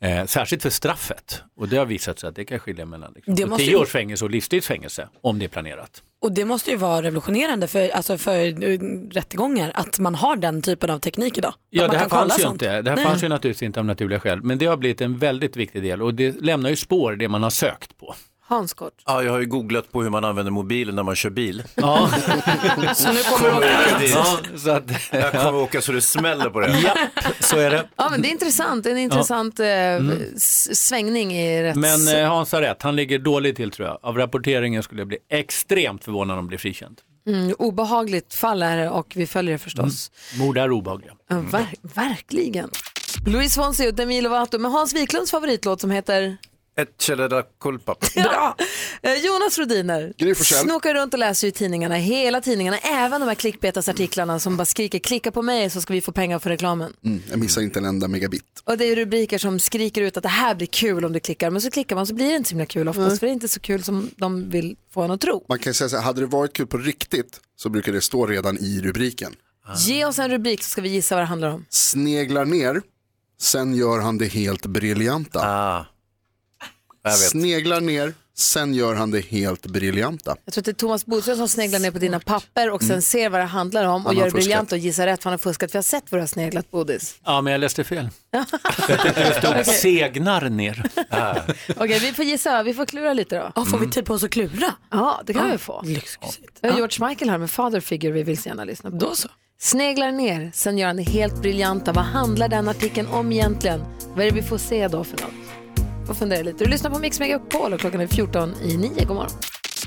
[0.00, 3.50] Eh, särskilt för straffet och det har visat sig att det kan skilja mellan liksom,
[3.50, 6.02] måste 10 ju- års fängelse och livstidsfängelse om det är planerat.
[6.24, 8.78] Och det måste ju vara revolutionerande för, alltså för eh,
[9.10, 11.54] rättegångar att man har den typen av teknik idag.
[11.70, 12.62] Ja, det här fanns ju sånt.
[12.62, 12.82] inte.
[12.82, 13.04] Det här Nej.
[13.04, 16.02] fanns ju naturligtvis inte av naturliga skäl, men det har blivit en väldigt viktig del
[16.02, 18.14] och det lämnar ju spår det man har sökt på.
[18.46, 18.92] Hans kort.
[19.06, 21.62] Ja, jag har ju googlat på hur man använder mobilen när man kör bil.
[21.74, 22.10] Ja.
[22.94, 24.10] Så nu kommer du åka dit.
[24.10, 26.78] Ja, så att, Jag kommer åka så det smäller på det.
[26.84, 26.94] ja,
[27.40, 27.88] så är det.
[27.96, 28.86] Ja, men det är intressant.
[28.86, 29.66] En intressant eh,
[30.36, 31.76] s- svängning i rätts...
[31.78, 33.98] Men eh, Hans har rätt, han ligger dåligt till tror jag.
[34.02, 37.00] Av rapporteringen skulle jag bli extremt förvånad om han blir frikänd.
[37.26, 40.10] mm, obehagligt fall är det och vi följer det förstås.
[40.38, 41.12] Mord är obehagliga.
[41.28, 42.70] Ja, ver- verkligen.
[43.26, 46.36] Louise Fonsi och Demi Lovato med Hans Wiklunds favoritlåt som heter
[46.76, 47.96] Ett Celeda Culpa.
[48.14, 48.56] Bra!
[49.02, 50.58] Eh, Jonas Rodiner Gry Forssell.
[50.58, 54.98] snokar runt och läser ju tidningarna, hela tidningarna, även de här klickbetasartiklarna som bara skriker
[54.98, 56.92] klicka på mig så ska vi få pengar för reklamen.
[57.04, 58.44] Mm, jag missar inte en enda megabit.
[58.64, 61.50] Och det är rubriker som skriker ut att det här blir kul om du klickar,
[61.50, 63.34] men så klickar man så blir det inte så himla kul oftast, för det är
[63.34, 65.44] inte så kul som de vill få en att tro.
[65.48, 68.00] Man kan ju säga så här, hade det varit kul på riktigt så brukar det
[68.00, 69.34] stå redan i rubriken.
[69.86, 71.64] Ge oss en rubrik så ska vi gissa vad det handlar om.
[71.70, 72.82] Sneglar ner,
[73.40, 75.40] sen gör han det helt briljanta.
[75.40, 75.86] Ah.
[77.04, 77.18] Jag vet.
[77.20, 80.36] Sneglar ner, sen gör han det helt briljanta.
[80.44, 83.02] Jag tror att det är Thomas Bodström som sneglar ner på dina papper och sen
[83.02, 84.44] ser vad det handlar om och Han har gör det fuskat.
[84.44, 85.70] briljant och gissar rätt för han har fuskat.
[85.70, 87.14] För jag har sett vad du har sneglat Bodis.
[87.24, 88.08] Ja, men jag läste fel.
[89.14, 90.82] det stod segnar ner.
[91.76, 93.52] Okej, vi får gissa, vi får klura lite då.
[93.54, 94.74] Ja, får vi tid på oss att klura?
[94.90, 95.82] Ja, det kan vi få.
[95.84, 96.58] Lyxigt.
[96.62, 98.96] Vi har George Michael här med Father Figure vi vill så gärna lyssna på.
[98.96, 99.28] Då så.
[99.60, 101.92] Sneglar ner, sen gör han det helt briljanta.
[101.92, 103.80] Vad handlar den artikeln om egentligen?
[104.14, 105.30] Vad är det vi får se då för något?
[106.06, 106.64] Får fundera lite.
[106.64, 109.04] Du lyssnar på Mix Megapol och klockan är 14 i 9.
[109.04, 109.30] God morgon.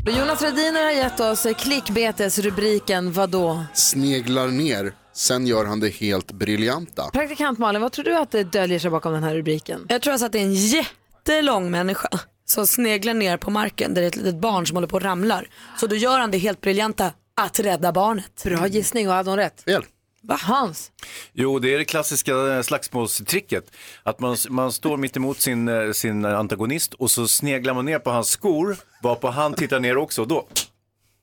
[0.05, 3.63] Och Jonas Rediner har gett oss klickbetesrubriken Vadå?
[3.74, 7.03] Sneglar ner, sen gör han det helt briljanta.
[7.13, 9.86] Praktikant Malin, vad tror du att det döljer sig bakom den här rubriken?
[9.89, 12.09] Jag tror alltså att det är en jättelång människa
[12.45, 15.01] som sneglar ner på marken där det är ett litet barn som håller på och
[15.01, 15.47] ramlar.
[15.80, 17.11] Så då gör han det helt briljanta
[17.41, 18.43] att rädda barnet.
[18.43, 19.61] Bra gissning och hade hon rätt?
[19.61, 19.84] Fel.
[20.28, 20.40] Va?
[20.42, 20.92] Hans?
[21.34, 23.72] Jo, det är det klassiska eh, slagsmålstricket.
[24.04, 28.00] Att man, man står mitt emot sin, eh, sin antagonist och så sneglar man ner
[28.00, 30.48] på hans skor, varpå han tittar ner också och då,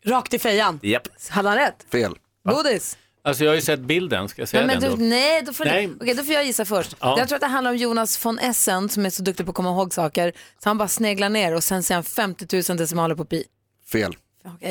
[0.07, 0.81] Rakt i fejan.
[0.83, 1.09] japp.
[1.29, 1.87] Hade han rätt?
[1.93, 2.15] Fel.
[2.49, 2.97] Bodis?
[3.25, 5.09] Alltså jag har ju sett bilden, ska jag säga Nej, men den du, då?
[5.11, 5.87] nej, då får, Nej.
[5.87, 6.97] Du, okej, då får jag gissa först.
[7.01, 7.19] Ja.
[7.19, 9.57] Jag tror att det handlar om Jonas von Essen som är så duktig på att
[9.57, 10.33] komma ihåg saker.
[10.63, 13.45] Så han bara sneglar ner och sen ser han 50 000 decimaler på pi.
[13.93, 14.17] Fel.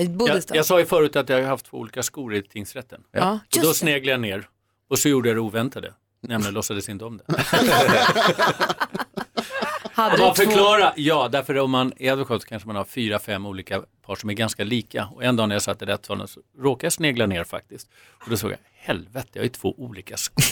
[0.10, 3.04] Bodis Jag, jag sa ju förut att jag har haft två olika skor i tingsrätten.
[3.12, 4.48] Ja, och då sneglade jag ner
[4.90, 5.94] och så gjorde jag det oväntade.
[6.22, 7.24] Nämligen låtsades inte om det.
[9.96, 10.44] Hade Bara du två...
[10.44, 14.16] förklara, ja, därför om man är advokat så kanske man har fyra, fem olika par
[14.16, 15.06] som är ganska lika.
[15.06, 17.90] Och en dag när jag satt i rättssalen så råkade jag snegla ner faktiskt.
[18.24, 20.44] Och då såg jag, helvete, jag har ju två olika skor.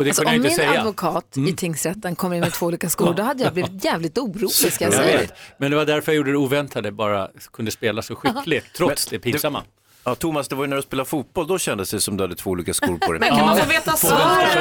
[0.00, 0.80] Och det Alltså, kunde jag om inte min säga.
[0.80, 4.50] advokat i tingsrätten kommer in med två olika skor, då hade jag blivit jävligt orolig
[4.72, 5.20] ska jag säga.
[5.58, 9.18] Men det var därför jag gjorde det oväntade, bara kunde spela så skickligt, trots det
[9.18, 9.62] pinsamma.
[10.04, 12.34] Ja, Thomas, det var ju när du spelade fotboll, då kändes det som du hade
[12.34, 13.20] två olika skor på dig.
[13.20, 14.58] Men kan man få veta svaret?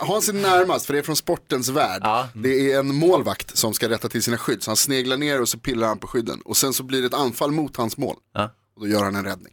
[0.00, 2.02] Hans är närmast, för det är från sportens värld.
[2.34, 4.62] Det är en målvakt som ska rätta till sina skydd.
[4.62, 6.40] Så han sneglar ner och så pillar han på skydden.
[6.44, 8.16] Och sen så blir det ett anfall mot hans mål.
[8.34, 8.50] Ja.
[8.76, 9.52] Och då gör han en räddning.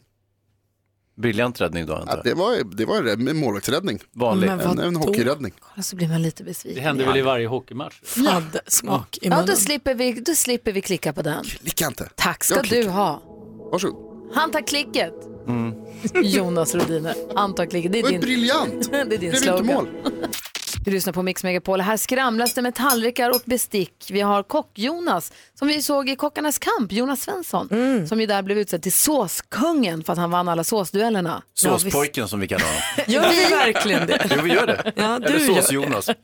[1.14, 2.24] Briljant räddning då, antar Ja, jag.
[2.24, 3.98] det, var, det var en rädd- en målvaktsräddning.
[4.12, 4.48] Vanlig.
[4.48, 5.52] En, en hockeyräddning.
[5.60, 6.82] Kolla så blir man lite besviken.
[6.82, 7.94] Det händer väl i varje hockeymatch?
[8.02, 9.46] Fadde smak i Ja, munnen.
[9.46, 11.44] då slipper, vi, då slipper vi klicka på den.
[11.44, 12.08] Klicka inte.
[12.14, 13.22] Tack ska du ha.
[13.72, 14.30] Varsågod.
[14.34, 15.12] Han tar klicket.
[15.48, 15.74] Mm.
[16.22, 17.14] Jonas Rodiner.
[17.34, 17.92] Han tar klicket.
[17.92, 18.88] Det Det är din, briljant.
[18.90, 19.66] det är din Blev inte slogan.
[19.66, 19.88] mål.
[20.84, 21.80] Du lyssnar på Mix Megapol.
[21.80, 24.06] Här skramlas det med tallrikar och bestick.
[24.10, 28.06] Vi har kock-Jonas, som vi såg i Kockarnas kamp, Jonas Svensson, Mm.
[28.06, 31.42] som ju där blev utsedd till såskungen för att han vann alla såsduellerna.
[31.64, 31.78] Ja.
[31.78, 32.82] Såspojken som vi kallar honom.
[33.06, 34.26] Gör vi verkligen det?
[34.36, 34.92] Jo, vi gör det.
[34.96, 36.10] Ja, du Eller sås-Jonas.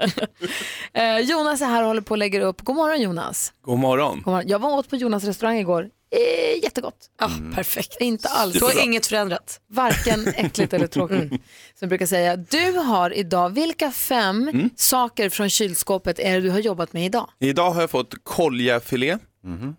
[0.92, 2.60] Eh, Jonas är här och håller på att lägga upp.
[2.64, 3.52] God morgon Jonas.
[3.62, 4.16] God morgon.
[4.24, 4.48] God morgon.
[4.48, 5.88] Jag var åt på Jonas restaurang igår.
[6.10, 7.10] Eh, jättegott.
[7.20, 7.96] Ja, perfekt.
[8.00, 8.58] Inte alls.
[8.58, 9.60] Så har inget förändrat.
[9.66, 11.28] Varken äckligt eller tråkigt.
[11.30, 11.38] Som
[11.80, 12.36] jag brukar säga.
[12.36, 14.70] Du har idag, vilka fem Mm.
[14.76, 17.30] saker från kylskåpet är det du har jobbat med idag?
[17.38, 19.18] Idag har jag fått koljafilé,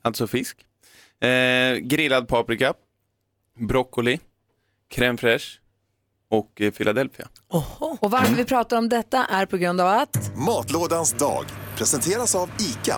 [0.02, 0.58] alltså fisk,
[1.22, 2.74] eh, grillad paprika,
[3.60, 4.20] broccoli,
[4.96, 5.58] crème fraîche
[6.32, 7.28] och eh, Philadelphia.
[8.00, 11.46] Och varför vi pratar om detta är på grund av att Matlådans dag
[11.78, 12.96] presenteras av ICA.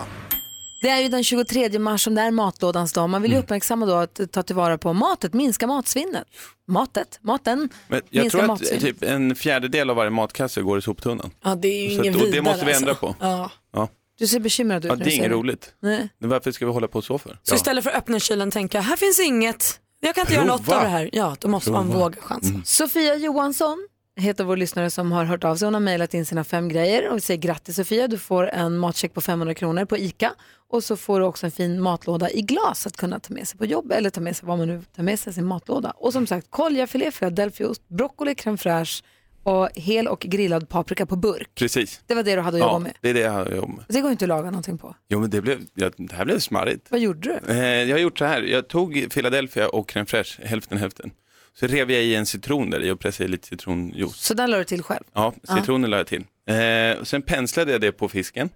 [0.82, 3.10] Det är ju den 23 mars som det är matlådans dag.
[3.10, 3.44] Man vill ju Mm.
[3.44, 6.24] uppmärksamma då att ta tillvara på matet, minska matsvinnet.
[6.68, 8.84] Matet, maten, Men jag minska tror att matsvinnet.
[8.84, 11.30] typ en fjärdedel av varje matkasse går i soptunnan.
[11.44, 12.34] Ja, det är ju Så ingen och vidare.
[12.36, 13.06] det måste vi ändra alltså.
[13.06, 13.14] på.
[13.20, 13.50] Ja.
[13.72, 13.88] Ja.
[14.18, 15.74] Du ser bekymrad ut Ja, när det du är säger inget roligt.
[15.82, 16.08] Nej.
[16.18, 17.38] Men Varför ska vi hålla på så för?
[17.42, 20.44] Så istället för att öppna kylen och tänka, här finns inget, jag kan inte göra
[20.44, 20.76] något Prova.
[20.76, 21.10] av det här.
[21.12, 21.98] Ja, då måste man Prova.
[22.04, 22.62] våga chansen.
[22.64, 25.66] Sofia Johansson heter vår lyssnare som har hört av sig.
[25.66, 28.08] Hon har mejlat in sina fem grejer och vi säger grattis Sofia.
[28.08, 30.32] Du får en matcheck på 500 kronor på ICA
[30.68, 33.58] och så får du också en fin matlåda i glas att kunna ta med sig
[33.58, 35.90] på jobb eller ta med sig vad man nu tar med sig sin matlåda.
[35.90, 39.02] Och som sagt, koljafilé, philadelphiaost, broccoli, crème fraîche
[39.44, 41.48] och hel och grillad paprika på burk.
[41.54, 42.00] Precis.
[42.06, 42.92] Det var det du hade att jobba Ja, med.
[43.00, 43.84] det är det jag har jobbat med.
[43.88, 44.94] Det går inte att laga någonting på.
[45.08, 46.86] Jo, men det, blev, ja, det här blev smarrigt.
[46.90, 47.52] Vad gjorde du?
[47.52, 51.10] Eh, jag har gjort så här, jag tog Philadelphia och crème fraîche, hälften hälften.
[51.54, 54.16] Så rev jag i en citron där i och pressade i lite citronjuice.
[54.16, 55.04] Så den la du till själv?
[55.12, 56.24] Ja, citronen la jag till.
[56.46, 58.48] Eh, sen penslade jag det på fisken.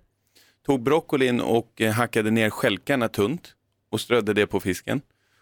[0.66, 3.54] Tog broccolin och eh, hackade ner stjälkarna tunt
[3.90, 5.00] och strödde det på fisken.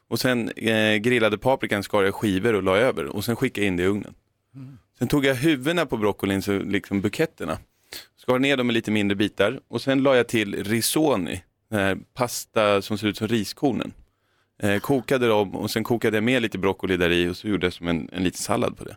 [0.09, 3.69] Och sen eh, grillade paprikan skar jag skivor och la över och sen skickade jag
[3.69, 4.15] in det i ugnen.
[4.99, 7.59] Sen tog jag huvudena på broccolin, så liksom buketterna.
[8.17, 11.99] Skar ner dem i lite mindre bitar och sen la jag till risoni, den här
[12.15, 13.93] pasta som ser ut som riskornen.
[14.63, 17.67] Eh, kokade dem och sen kokade jag med lite broccoli där i och så gjorde
[17.67, 18.97] jag som en, en liten sallad på det.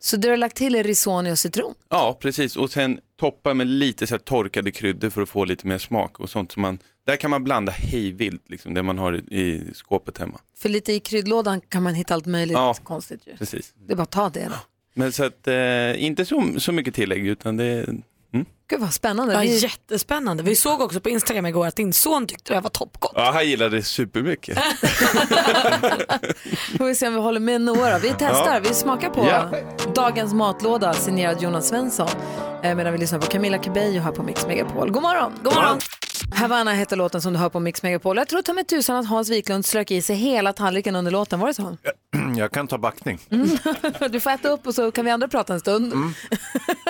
[0.00, 1.74] Så du har lagt till risoni och citron?
[1.88, 2.56] Ja, precis.
[2.56, 6.20] Och sen toppa med lite så här torkade kryddor för att få lite mer smak
[6.20, 9.70] och sånt som man, där kan man blanda hejvilt, liksom det man har i, i
[9.74, 10.40] skåpet hemma.
[10.58, 12.74] För lite i kryddlådan kan man hitta allt möjligt Ja.
[12.82, 13.36] konstigt ju.
[13.36, 13.74] Precis.
[13.86, 14.54] Det är bara att ta det då.
[14.94, 17.86] Men så att, eh, inte så, så mycket tillägg utan det,
[18.34, 18.46] mm.
[18.70, 19.32] Gud vad spännande.
[19.34, 20.42] Ja, Vi- jättespännande.
[20.42, 23.12] Vi såg också på Instagram igår att din son tyckte det här var toppgott.
[23.14, 24.58] ja, han gillade det supermycket.
[26.78, 27.74] Får vi se om vi håller med då.
[28.02, 28.60] Vi testar, Ja.
[28.62, 29.50] vi smakar på Ja.
[29.94, 32.08] dagens matlåda signerad Jonas Svensson.
[32.62, 34.90] Eh, medan vi lyssnar på Camilla Cabello här på Mix Megapol.
[34.90, 35.32] God morgon!
[35.42, 35.78] God morgon!
[36.34, 38.16] Havana heter låten som du hör på Mix Megapol.
[38.16, 41.40] Jag tror ta mig tusan att Hans Wiklund strök i sig hela tallriken under låten.
[41.40, 41.76] Var det så?
[42.36, 43.18] Jag kan ta backning.
[44.10, 45.92] Du får äta upp och så kan vi andra prata en stund.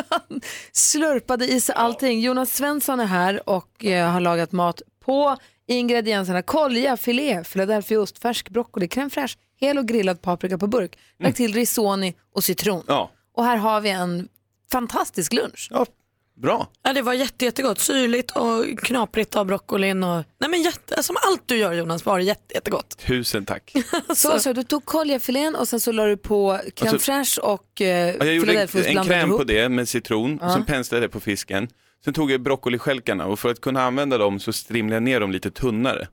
[0.08, 0.40] Han
[0.72, 2.20] slurpade i sig allting.
[2.20, 8.48] Jonas Svensson är här och eh, har lagat mat på ingredienserna kolja, filé, philadelphiaost, färsk
[8.50, 10.98] broccoli, crème fraîche, hel och grillad paprika på burk.
[11.18, 12.84] Lagt till risoni och citron.
[12.86, 14.28] Ja, Och här har vi en
[14.72, 15.68] fantastisk lunch.
[15.70, 15.86] ja
[16.40, 16.68] bra.
[16.82, 17.78] Ja, det var jätte, jättegott.
[17.80, 20.02] Syrligt och knaprigt av broccolin.
[20.04, 20.24] Och...
[20.40, 21.02] Nej, men jätte...
[21.02, 22.98] Som allt du gör Jonas var det jätte, jättegott.
[23.06, 23.72] Tusen tack.
[24.16, 27.80] Så, så du tog koljafilén och sen så la du på crème Alltså- fraîche och
[27.80, 31.10] eh, Ja, jag gjorde en blandade kräm på det med citron och sen penslade jag
[31.10, 31.68] det på fisken.
[32.04, 35.32] Sen tog jag broccolistjälkarna och för att kunna använda dem så strimlade jag ner dem
[35.32, 36.08] lite tunnare.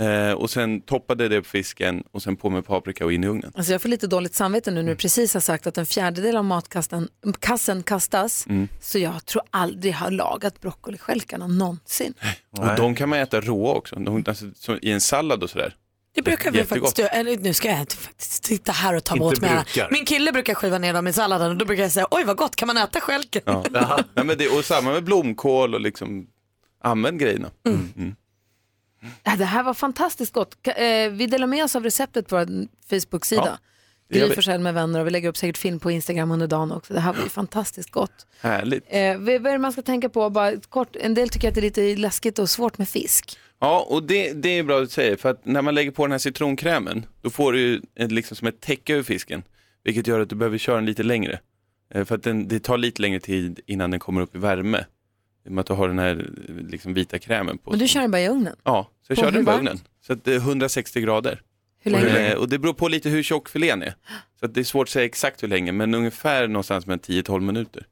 [0.00, 3.26] Eh, och sen toppade det på fisken och sen på med paprika och in i
[3.26, 3.52] ugnen.
[3.54, 4.92] Alltså jag får lite dåligt samvete nu när Mm.
[4.92, 7.08] du precis har sagt att en fjärdedel av matkassen
[7.40, 8.46] kassen kastas.
[8.46, 8.68] Mm.
[8.80, 12.14] Så jag tror aldrig jag har lagat broccolistjälkarna någonsin.
[12.58, 15.76] Och de kan man äta råa också, de, alltså, så, i en sallad och sådär.
[16.14, 17.08] Det brukar vi faktiskt göra.
[17.08, 19.50] Eller, nu ska jag faktiskt sitta här och ta Inte åt mig.
[19.54, 19.88] brukar.
[19.90, 22.36] Min kille brukar skiva ner dem i salladen och då brukar jag säga oj vad
[22.36, 23.42] gott, kan man äta stjälken?
[23.44, 23.64] Ja.
[24.14, 26.26] Nej, men det, och samma med blomkål och liksom,
[26.82, 27.50] använd grejerna.
[27.66, 27.92] Mm.
[27.96, 28.02] Ja,
[29.38, 30.56] Det här var fantastiskt gott.
[30.66, 30.74] Eh,
[31.10, 32.46] Vi delar med oss av receptet på vår
[32.90, 33.58] Facebook-sida.
[34.12, 34.34] Ja, Gry.
[34.34, 36.94] Forssell med vänner och vi lägger upp säkert film på Instagram under dagen också.
[36.94, 38.26] Det här var ju fantastiskt gott.
[38.40, 38.84] Härligt.
[38.88, 40.30] Eh, vad är det man ska tänka på?
[40.30, 43.38] Bara kort, en del tycker att det är lite läskigt och svårt med fisk.
[43.60, 46.04] Ja, och det, det är bra att du säger, för att när man lägger på
[46.06, 49.42] den här citronkrämen, då får du ju ett, liksom som ett täcke över fisken,
[49.84, 51.40] vilket gör att du behöver köra den lite längre.
[51.94, 54.84] Eh, För att den, det tar lite längre tid innan den kommer upp i värme.
[55.44, 56.30] I och med att du har den här
[56.70, 57.70] liksom, vita krämen på.
[57.70, 58.56] Men du kör den bara i ugnen?
[58.64, 59.60] Ja, så jag På kör den på varmt?
[59.60, 59.80] ugnen.
[60.06, 61.42] Så att det är 160 grader.
[61.82, 62.28] Hur länge?
[62.32, 63.94] Eh, Och det beror på lite hur tjock filén är.
[64.40, 67.40] Så att det är svårt att säga exakt hur länge, men ungefär någonstans med 10-12
[67.40, 67.86] minuter.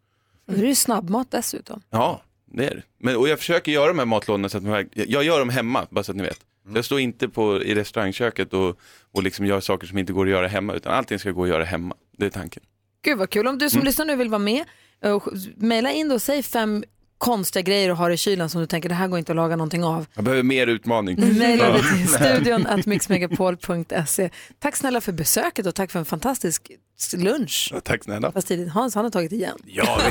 [0.47, 1.83] Nu är det ju snabbmat dessutom.
[1.91, 2.83] Ja, det är det.
[2.99, 5.87] Men, och jag försöker göra de här matlådorna så att man, jag gör dem hemma,
[5.91, 6.39] bara så att ni vet.
[6.73, 8.79] Så jag står inte på, i restaurangköket och,
[9.13, 11.49] och liksom gör saker som inte går att göra hemma, utan allting ska gå att
[11.49, 11.95] göra hemma.
[12.17, 12.63] Det är tanken.
[13.03, 13.47] Gud vad kul.
[13.47, 13.87] Om du som Mm.
[13.87, 14.65] lyssnar nu vill vara med,
[15.05, 16.85] och mejla in då och säg fem
[17.19, 19.57] konstiga grejer du har i kylen som du tänker det här går inte att laga
[19.57, 20.07] någonting av.
[20.15, 21.39] Jag behöver mer utmaning.
[21.39, 21.83] Mejla det Ja.
[21.97, 24.31] till studion at mixmegapol.se.
[24.59, 26.71] Tack snälla för besöket och tack för en fantastisk
[27.17, 27.71] lunch.
[27.75, 28.33] Ja, Tack snälla.
[28.33, 28.73] Fast tidigt.
[28.73, 29.59] Hans han har tagit igen.
[29.67, 29.99] Ja,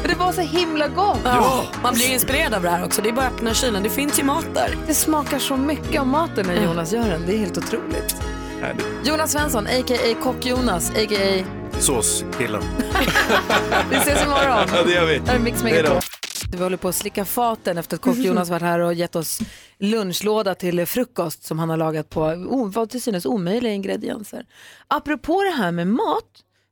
[0.00, 1.18] Men det var så himla gott.
[1.24, 3.02] Ja, man blir inspirerad av det här också.
[3.02, 4.76] Det är bara att öppna kylen, det finns ju mat där.
[4.86, 7.22] Det smakar så mycket av maten när Jonas gör den.
[7.26, 8.16] Det är helt otroligt.
[8.60, 8.86] Härligt.
[9.04, 10.14] Jonas Svensson, a.k.a.
[10.22, 11.44] Kock-Jonas, a.k.a.
[11.80, 12.62] Såskillen.
[13.90, 14.68] Vi ses imorgon.
[14.74, 15.18] Ja, det gör vi.
[15.18, 16.00] Här är Mix Megapol.
[16.52, 19.38] Vi håller på att slicka faten efter att Kock-Jonas varit här och gett oss
[19.78, 24.46] lunchlåda till frukost som han har lagat på oh, vad till synes omöjliga ingredienser.
[24.88, 26.24] Apropå det här med mat,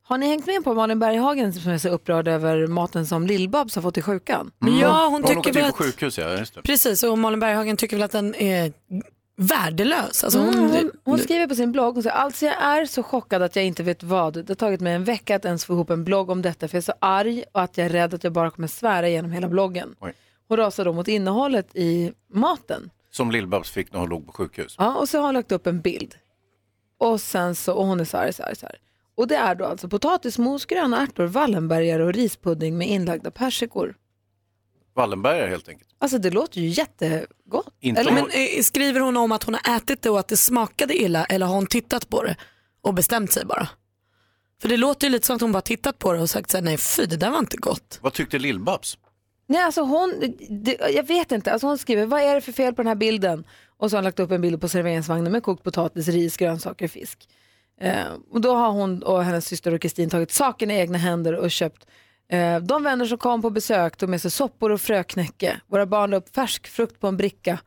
[0.05, 3.75] har ni hängt med på Malin Berghagen som är så upprörd över maten som Lill-Babs
[3.75, 4.51] har fått i sjukan?
[4.81, 5.77] Ja, hon Hon tycker väl in att...
[5.77, 6.39] på sjukhus, ja.
[6.39, 6.63] Just det.
[6.63, 8.73] Precis, och Malin Berghagen tycker väl att den är
[9.37, 10.25] värdelös.
[10.25, 13.03] Alltså hon, Mm, hon, hon skriver på sin blogg, hon säger alltså jag är så
[13.03, 14.35] chockad att jag inte vet vad.
[14.35, 16.77] Det har tagit mig en vecka att ens få ihop en blogg om detta för
[16.77, 19.33] jag är så arg och att jag är rädd att jag bara kommer svära genom
[19.33, 19.95] hela bloggen.
[20.01, 20.13] Oj.
[20.49, 22.91] Hon rasar då mot innehållet i maten.
[23.11, 24.75] Som Lill-Babs fick när hon låg på sjukhus.
[24.79, 26.15] Ja, och så har hon lagt upp en bild.
[26.99, 28.77] Och sen så, och hon är så här, så här, så här.
[29.15, 33.95] Och det är då alltså potatismos, gröna ärtor, Wallenbergare och rispudding med inlagda persikor.
[34.95, 35.91] Wallenbergare helt enkelt.
[35.99, 37.75] Alltså det låter ju jättegott.
[37.81, 40.37] Inte Eller, men eh, skriver hon om att hon har ätit det och att det
[40.37, 42.37] smakade illa eller har hon tittat på det
[42.83, 43.69] och bestämt sig bara?
[44.63, 46.57] För det låter ju lite som att hon bara tittat på det och sagt så
[46.57, 47.99] här, nej fy det där var inte gott.
[48.03, 48.99] Vad tyckte Lill-Babs?
[49.47, 50.35] Nej, alltså hon,
[50.65, 51.53] det, jag vet inte.
[51.53, 53.45] Alltså hon skriver, vad är det för fel på den här bilden?
[53.77, 56.85] Och så har hon lagt upp en bild på serveringsvagnen med kokt potatis, ris, grönsaker
[56.85, 57.29] och fisk.
[57.81, 61.33] Eh, och då har hon och hennes syster och Kristin tagit saken i egna händer
[61.33, 61.87] och köpt
[62.63, 65.61] de vänner som kom på besök tog med sig soppor och fröknäcke.
[65.67, 67.59] Våra barn la upp färsk frukt på en bricka.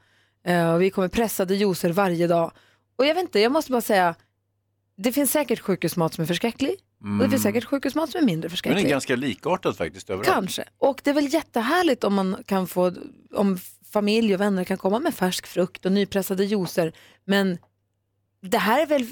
[0.46, 2.52] Eh, och vi kommer pressade juicer varje dag.
[2.96, 4.16] Och jag vet inte, jag måste bara säga,
[4.98, 6.76] det finns säkert sjukhusmat som är förskräcklig.
[7.02, 8.86] Och det finns säkert sjukhusmat som är mindre Men förskräcklig.
[8.86, 10.36] det är ganska likartat faktiskt överallt.
[10.36, 10.64] Kanske.
[10.78, 12.92] Och det är väl jättehärligt om man kan få,
[13.34, 13.58] om
[13.94, 16.94] familj och vänner kan komma med färsk frukt och nypressade juicer.
[17.26, 17.58] Men
[18.42, 19.08] det här är väl,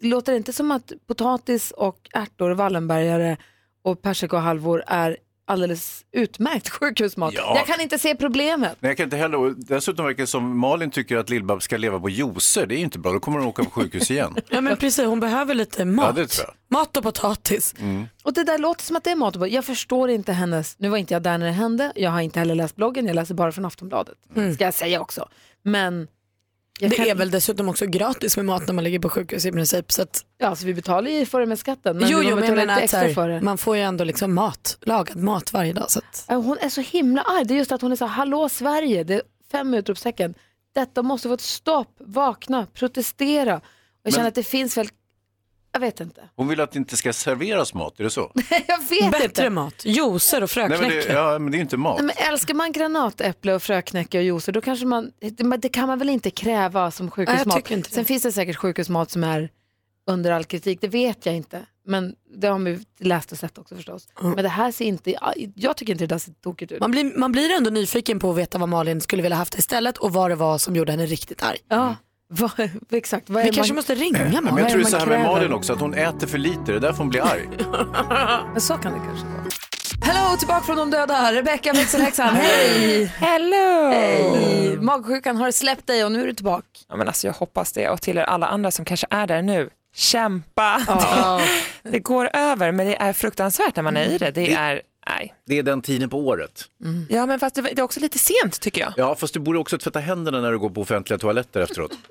[0.00, 3.36] låter det inte som att potatis och ärtor, wallenbergare
[3.82, 5.16] och persikohalvor är
[5.46, 7.34] alldeles utmärkt sjukhusmat.
[7.36, 7.56] Ja.
[7.56, 8.76] Jag kan inte se problemet.
[8.80, 9.54] Nej, jag kan inte heller.
[9.56, 12.66] Dessutom verkar det som Malin tycker att Lill-Babs ska leva på juicer.
[12.66, 14.36] Det är inte bra, då kommer hon åka på sjukhus igen.
[14.48, 16.16] Ja men precis, hon behöver lite mat.
[16.38, 16.54] Ja.
[16.70, 17.74] Mat och potatis.
[17.80, 18.06] Mm.
[18.22, 20.88] Och det där låter som att det är mat och Jag förstår inte hennes, nu
[20.88, 23.34] var inte jag där när det hände, jag har inte heller läst bloggen, jag läser
[23.34, 24.14] bara från Aftonbladet.
[24.54, 25.28] Ska jag säga också.
[25.62, 26.08] Men
[26.80, 29.46] jag det kan- är väl dessutom också gratis med mat när man ligger på sjukhus
[29.46, 29.92] i princip.
[29.92, 30.24] Så att...
[30.38, 31.96] Ja, så vi betalar ju för det med skatten.
[31.96, 33.40] Men jo, man jo, men jag menar att här, för det.
[33.40, 35.90] man får ju ändå liksom mat, lagad mat varje dag.
[35.90, 36.24] Så att...
[36.28, 37.44] Hon är så himla arg.
[37.44, 39.22] Det är just att hon är så här, hallå Sverige, det är
[39.52, 40.34] fem utropstecken.
[40.74, 43.54] Detta måste få ett stopp, vakna, protestera.
[43.56, 43.62] Och
[44.02, 44.88] jag Men- känner att det finns väl,
[45.72, 46.28] jag vet inte.
[46.36, 48.32] Hon vill att det inte ska serveras mat, är det så?
[48.66, 49.50] jag vet Bättre inte.
[49.50, 51.08] mat, juicer och Nej, men fröknäcke.
[51.08, 51.98] det, ja, men det är inte mat.
[52.02, 55.12] Nej, men älskar man granatäpple och fröknäcke och juicer då kanske man,
[55.58, 57.64] det, kan man väl inte kräva som sjukhusmat.
[57.68, 57.84] det.
[57.90, 59.50] Sen finns det säkert sjukhusmat som är
[60.06, 61.66] under all kritik, det vet jag inte.
[61.86, 64.08] Men det har vi läst och sett också förstås.
[64.20, 65.14] Men det här ser inte,
[65.54, 66.80] jag tycker inte det där ser tokigt ut.
[66.80, 69.98] Man blir, man blir ändå nyfiken på att veta vad Malin skulle vilja haft istället
[69.98, 71.58] och vad det var som gjorde henne riktigt arg.
[71.68, 71.96] Ja,
[72.32, 72.50] vad,
[72.92, 73.30] exakt.
[73.30, 74.54] Vad är Vi kanske man- måste ringa Ja, Malin.
[74.54, 75.22] men jag tror det är så här med?
[75.22, 76.60] Malin också, att hon äter för lite.
[76.66, 77.48] Det är därför hon blir arg.
[78.52, 79.40] Men så kan det kanske vara.
[80.02, 81.32] Hello, tillbaka från de döda.
[81.32, 83.04] Rebecca växelhäxan, hej!
[83.04, 83.90] Hello!
[83.92, 84.76] Hej!
[84.80, 86.64] Magsjukan har släppt dig och nu är du tillbaka.
[86.88, 89.42] Ja, men alltså, jag hoppas det och till er alla andra som kanske är där
[89.42, 89.70] nu.
[89.94, 90.82] Kämpa!
[90.86, 91.40] Ja.
[91.82, 94.30] Det går över men det är fruktansvärt när man är i det.
[94.30, 95.34] Det är, nej.
[95.46, 96.64] Det är den tiden på året.
[97.08, 98.92] Ja men fast det, det är också lite sent tycker jag.
[98.96, 101.92] Ja, fast du borde också tvätta händerna när du går på offentliga toaletter efteråt.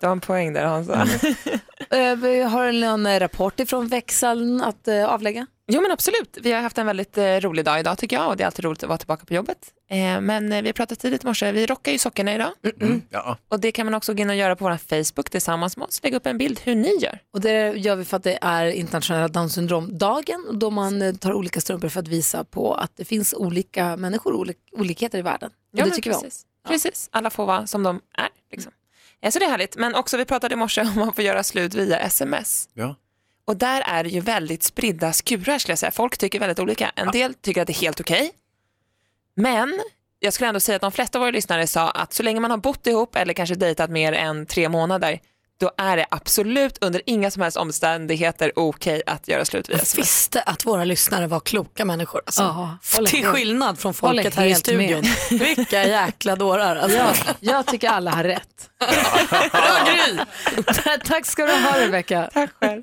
[0.00, 1.02] Du har en poäng där Hansa.
[1.02, 1.58] Eh,
[1.96, 5.46] vi har någon eh, rapport ifrån växeln att eh, avlägga?
[5.70, 8.36] Jo men absolut, vi har haft en väldigt eh, rolig dag idag tycker jag och
[8.36, 9.58] det är alltid roligt att vara tillbaka på jobbet.
[9.90, 12.50] Eh, men eh, vi har pratat tidigt i morse, vi rockar ju sockorna idag.
[13.10, 13.36] Ja.
[13.48, 16.02] Och det kan man också gå in och göra på vår Facebook tillsammans med oss,
[16.02, 17.18] lägga upp en bild hur ni gör.
[17.32, 21.32] Och det gör vi för att det är internationella Down syndromdagen då man eh, tar
[21.32, 25.50] olika strumpor för att visa på att det finns olika människor, olik, olikheter i världen.
[25.50, 26.44] Och det men tycker vi precis.
[26.68, 28.28] Precis, alla får vara som de är.
[28.50, 28.72] Liksom.
[29.30, 31.42] Så det är härligt, men också vi pratade i morse om att man får göra
[31.42, 32.68] slut via sms.
[32.74, 32.94] Ja.
[33.44, 35.90] Och där är det ju väldigt spridda skurar skulle jag säga.
[35.90, 36.92] Folk tycker väldigt olika.
[36.94, 38.30] En del tycker att det är helt okej.
[39.34, 39.80] Men
[40.18, 42.50] jag skulle ändå säga att de flesta av våra lyssnare sa att så länge man
[42.50, 45.20] har bott ihop eller kanske dejtat mer än tre månader
[45.60, 49.82] då är det absolut under inga som helst omständigheter okej att göra slut via Jag
[49.82, 49.98] sms.
[50.06, 52.22] visste att våra lyssnare var kloka människor.
[52.26, 52.42] Alltså.
[52.96, 55.04] Håller Till skillnad från folket här i studion.
[55.30, 56.76] Vilka jäkla dårar.
[56.76, 56.98] Alltså.
[56.98, 58.70] Ja, jag tycker alla har rätt.
[61.04, 62.30] Tack ska du ha Rebecka.
[62.34, 62.82] Tack själv.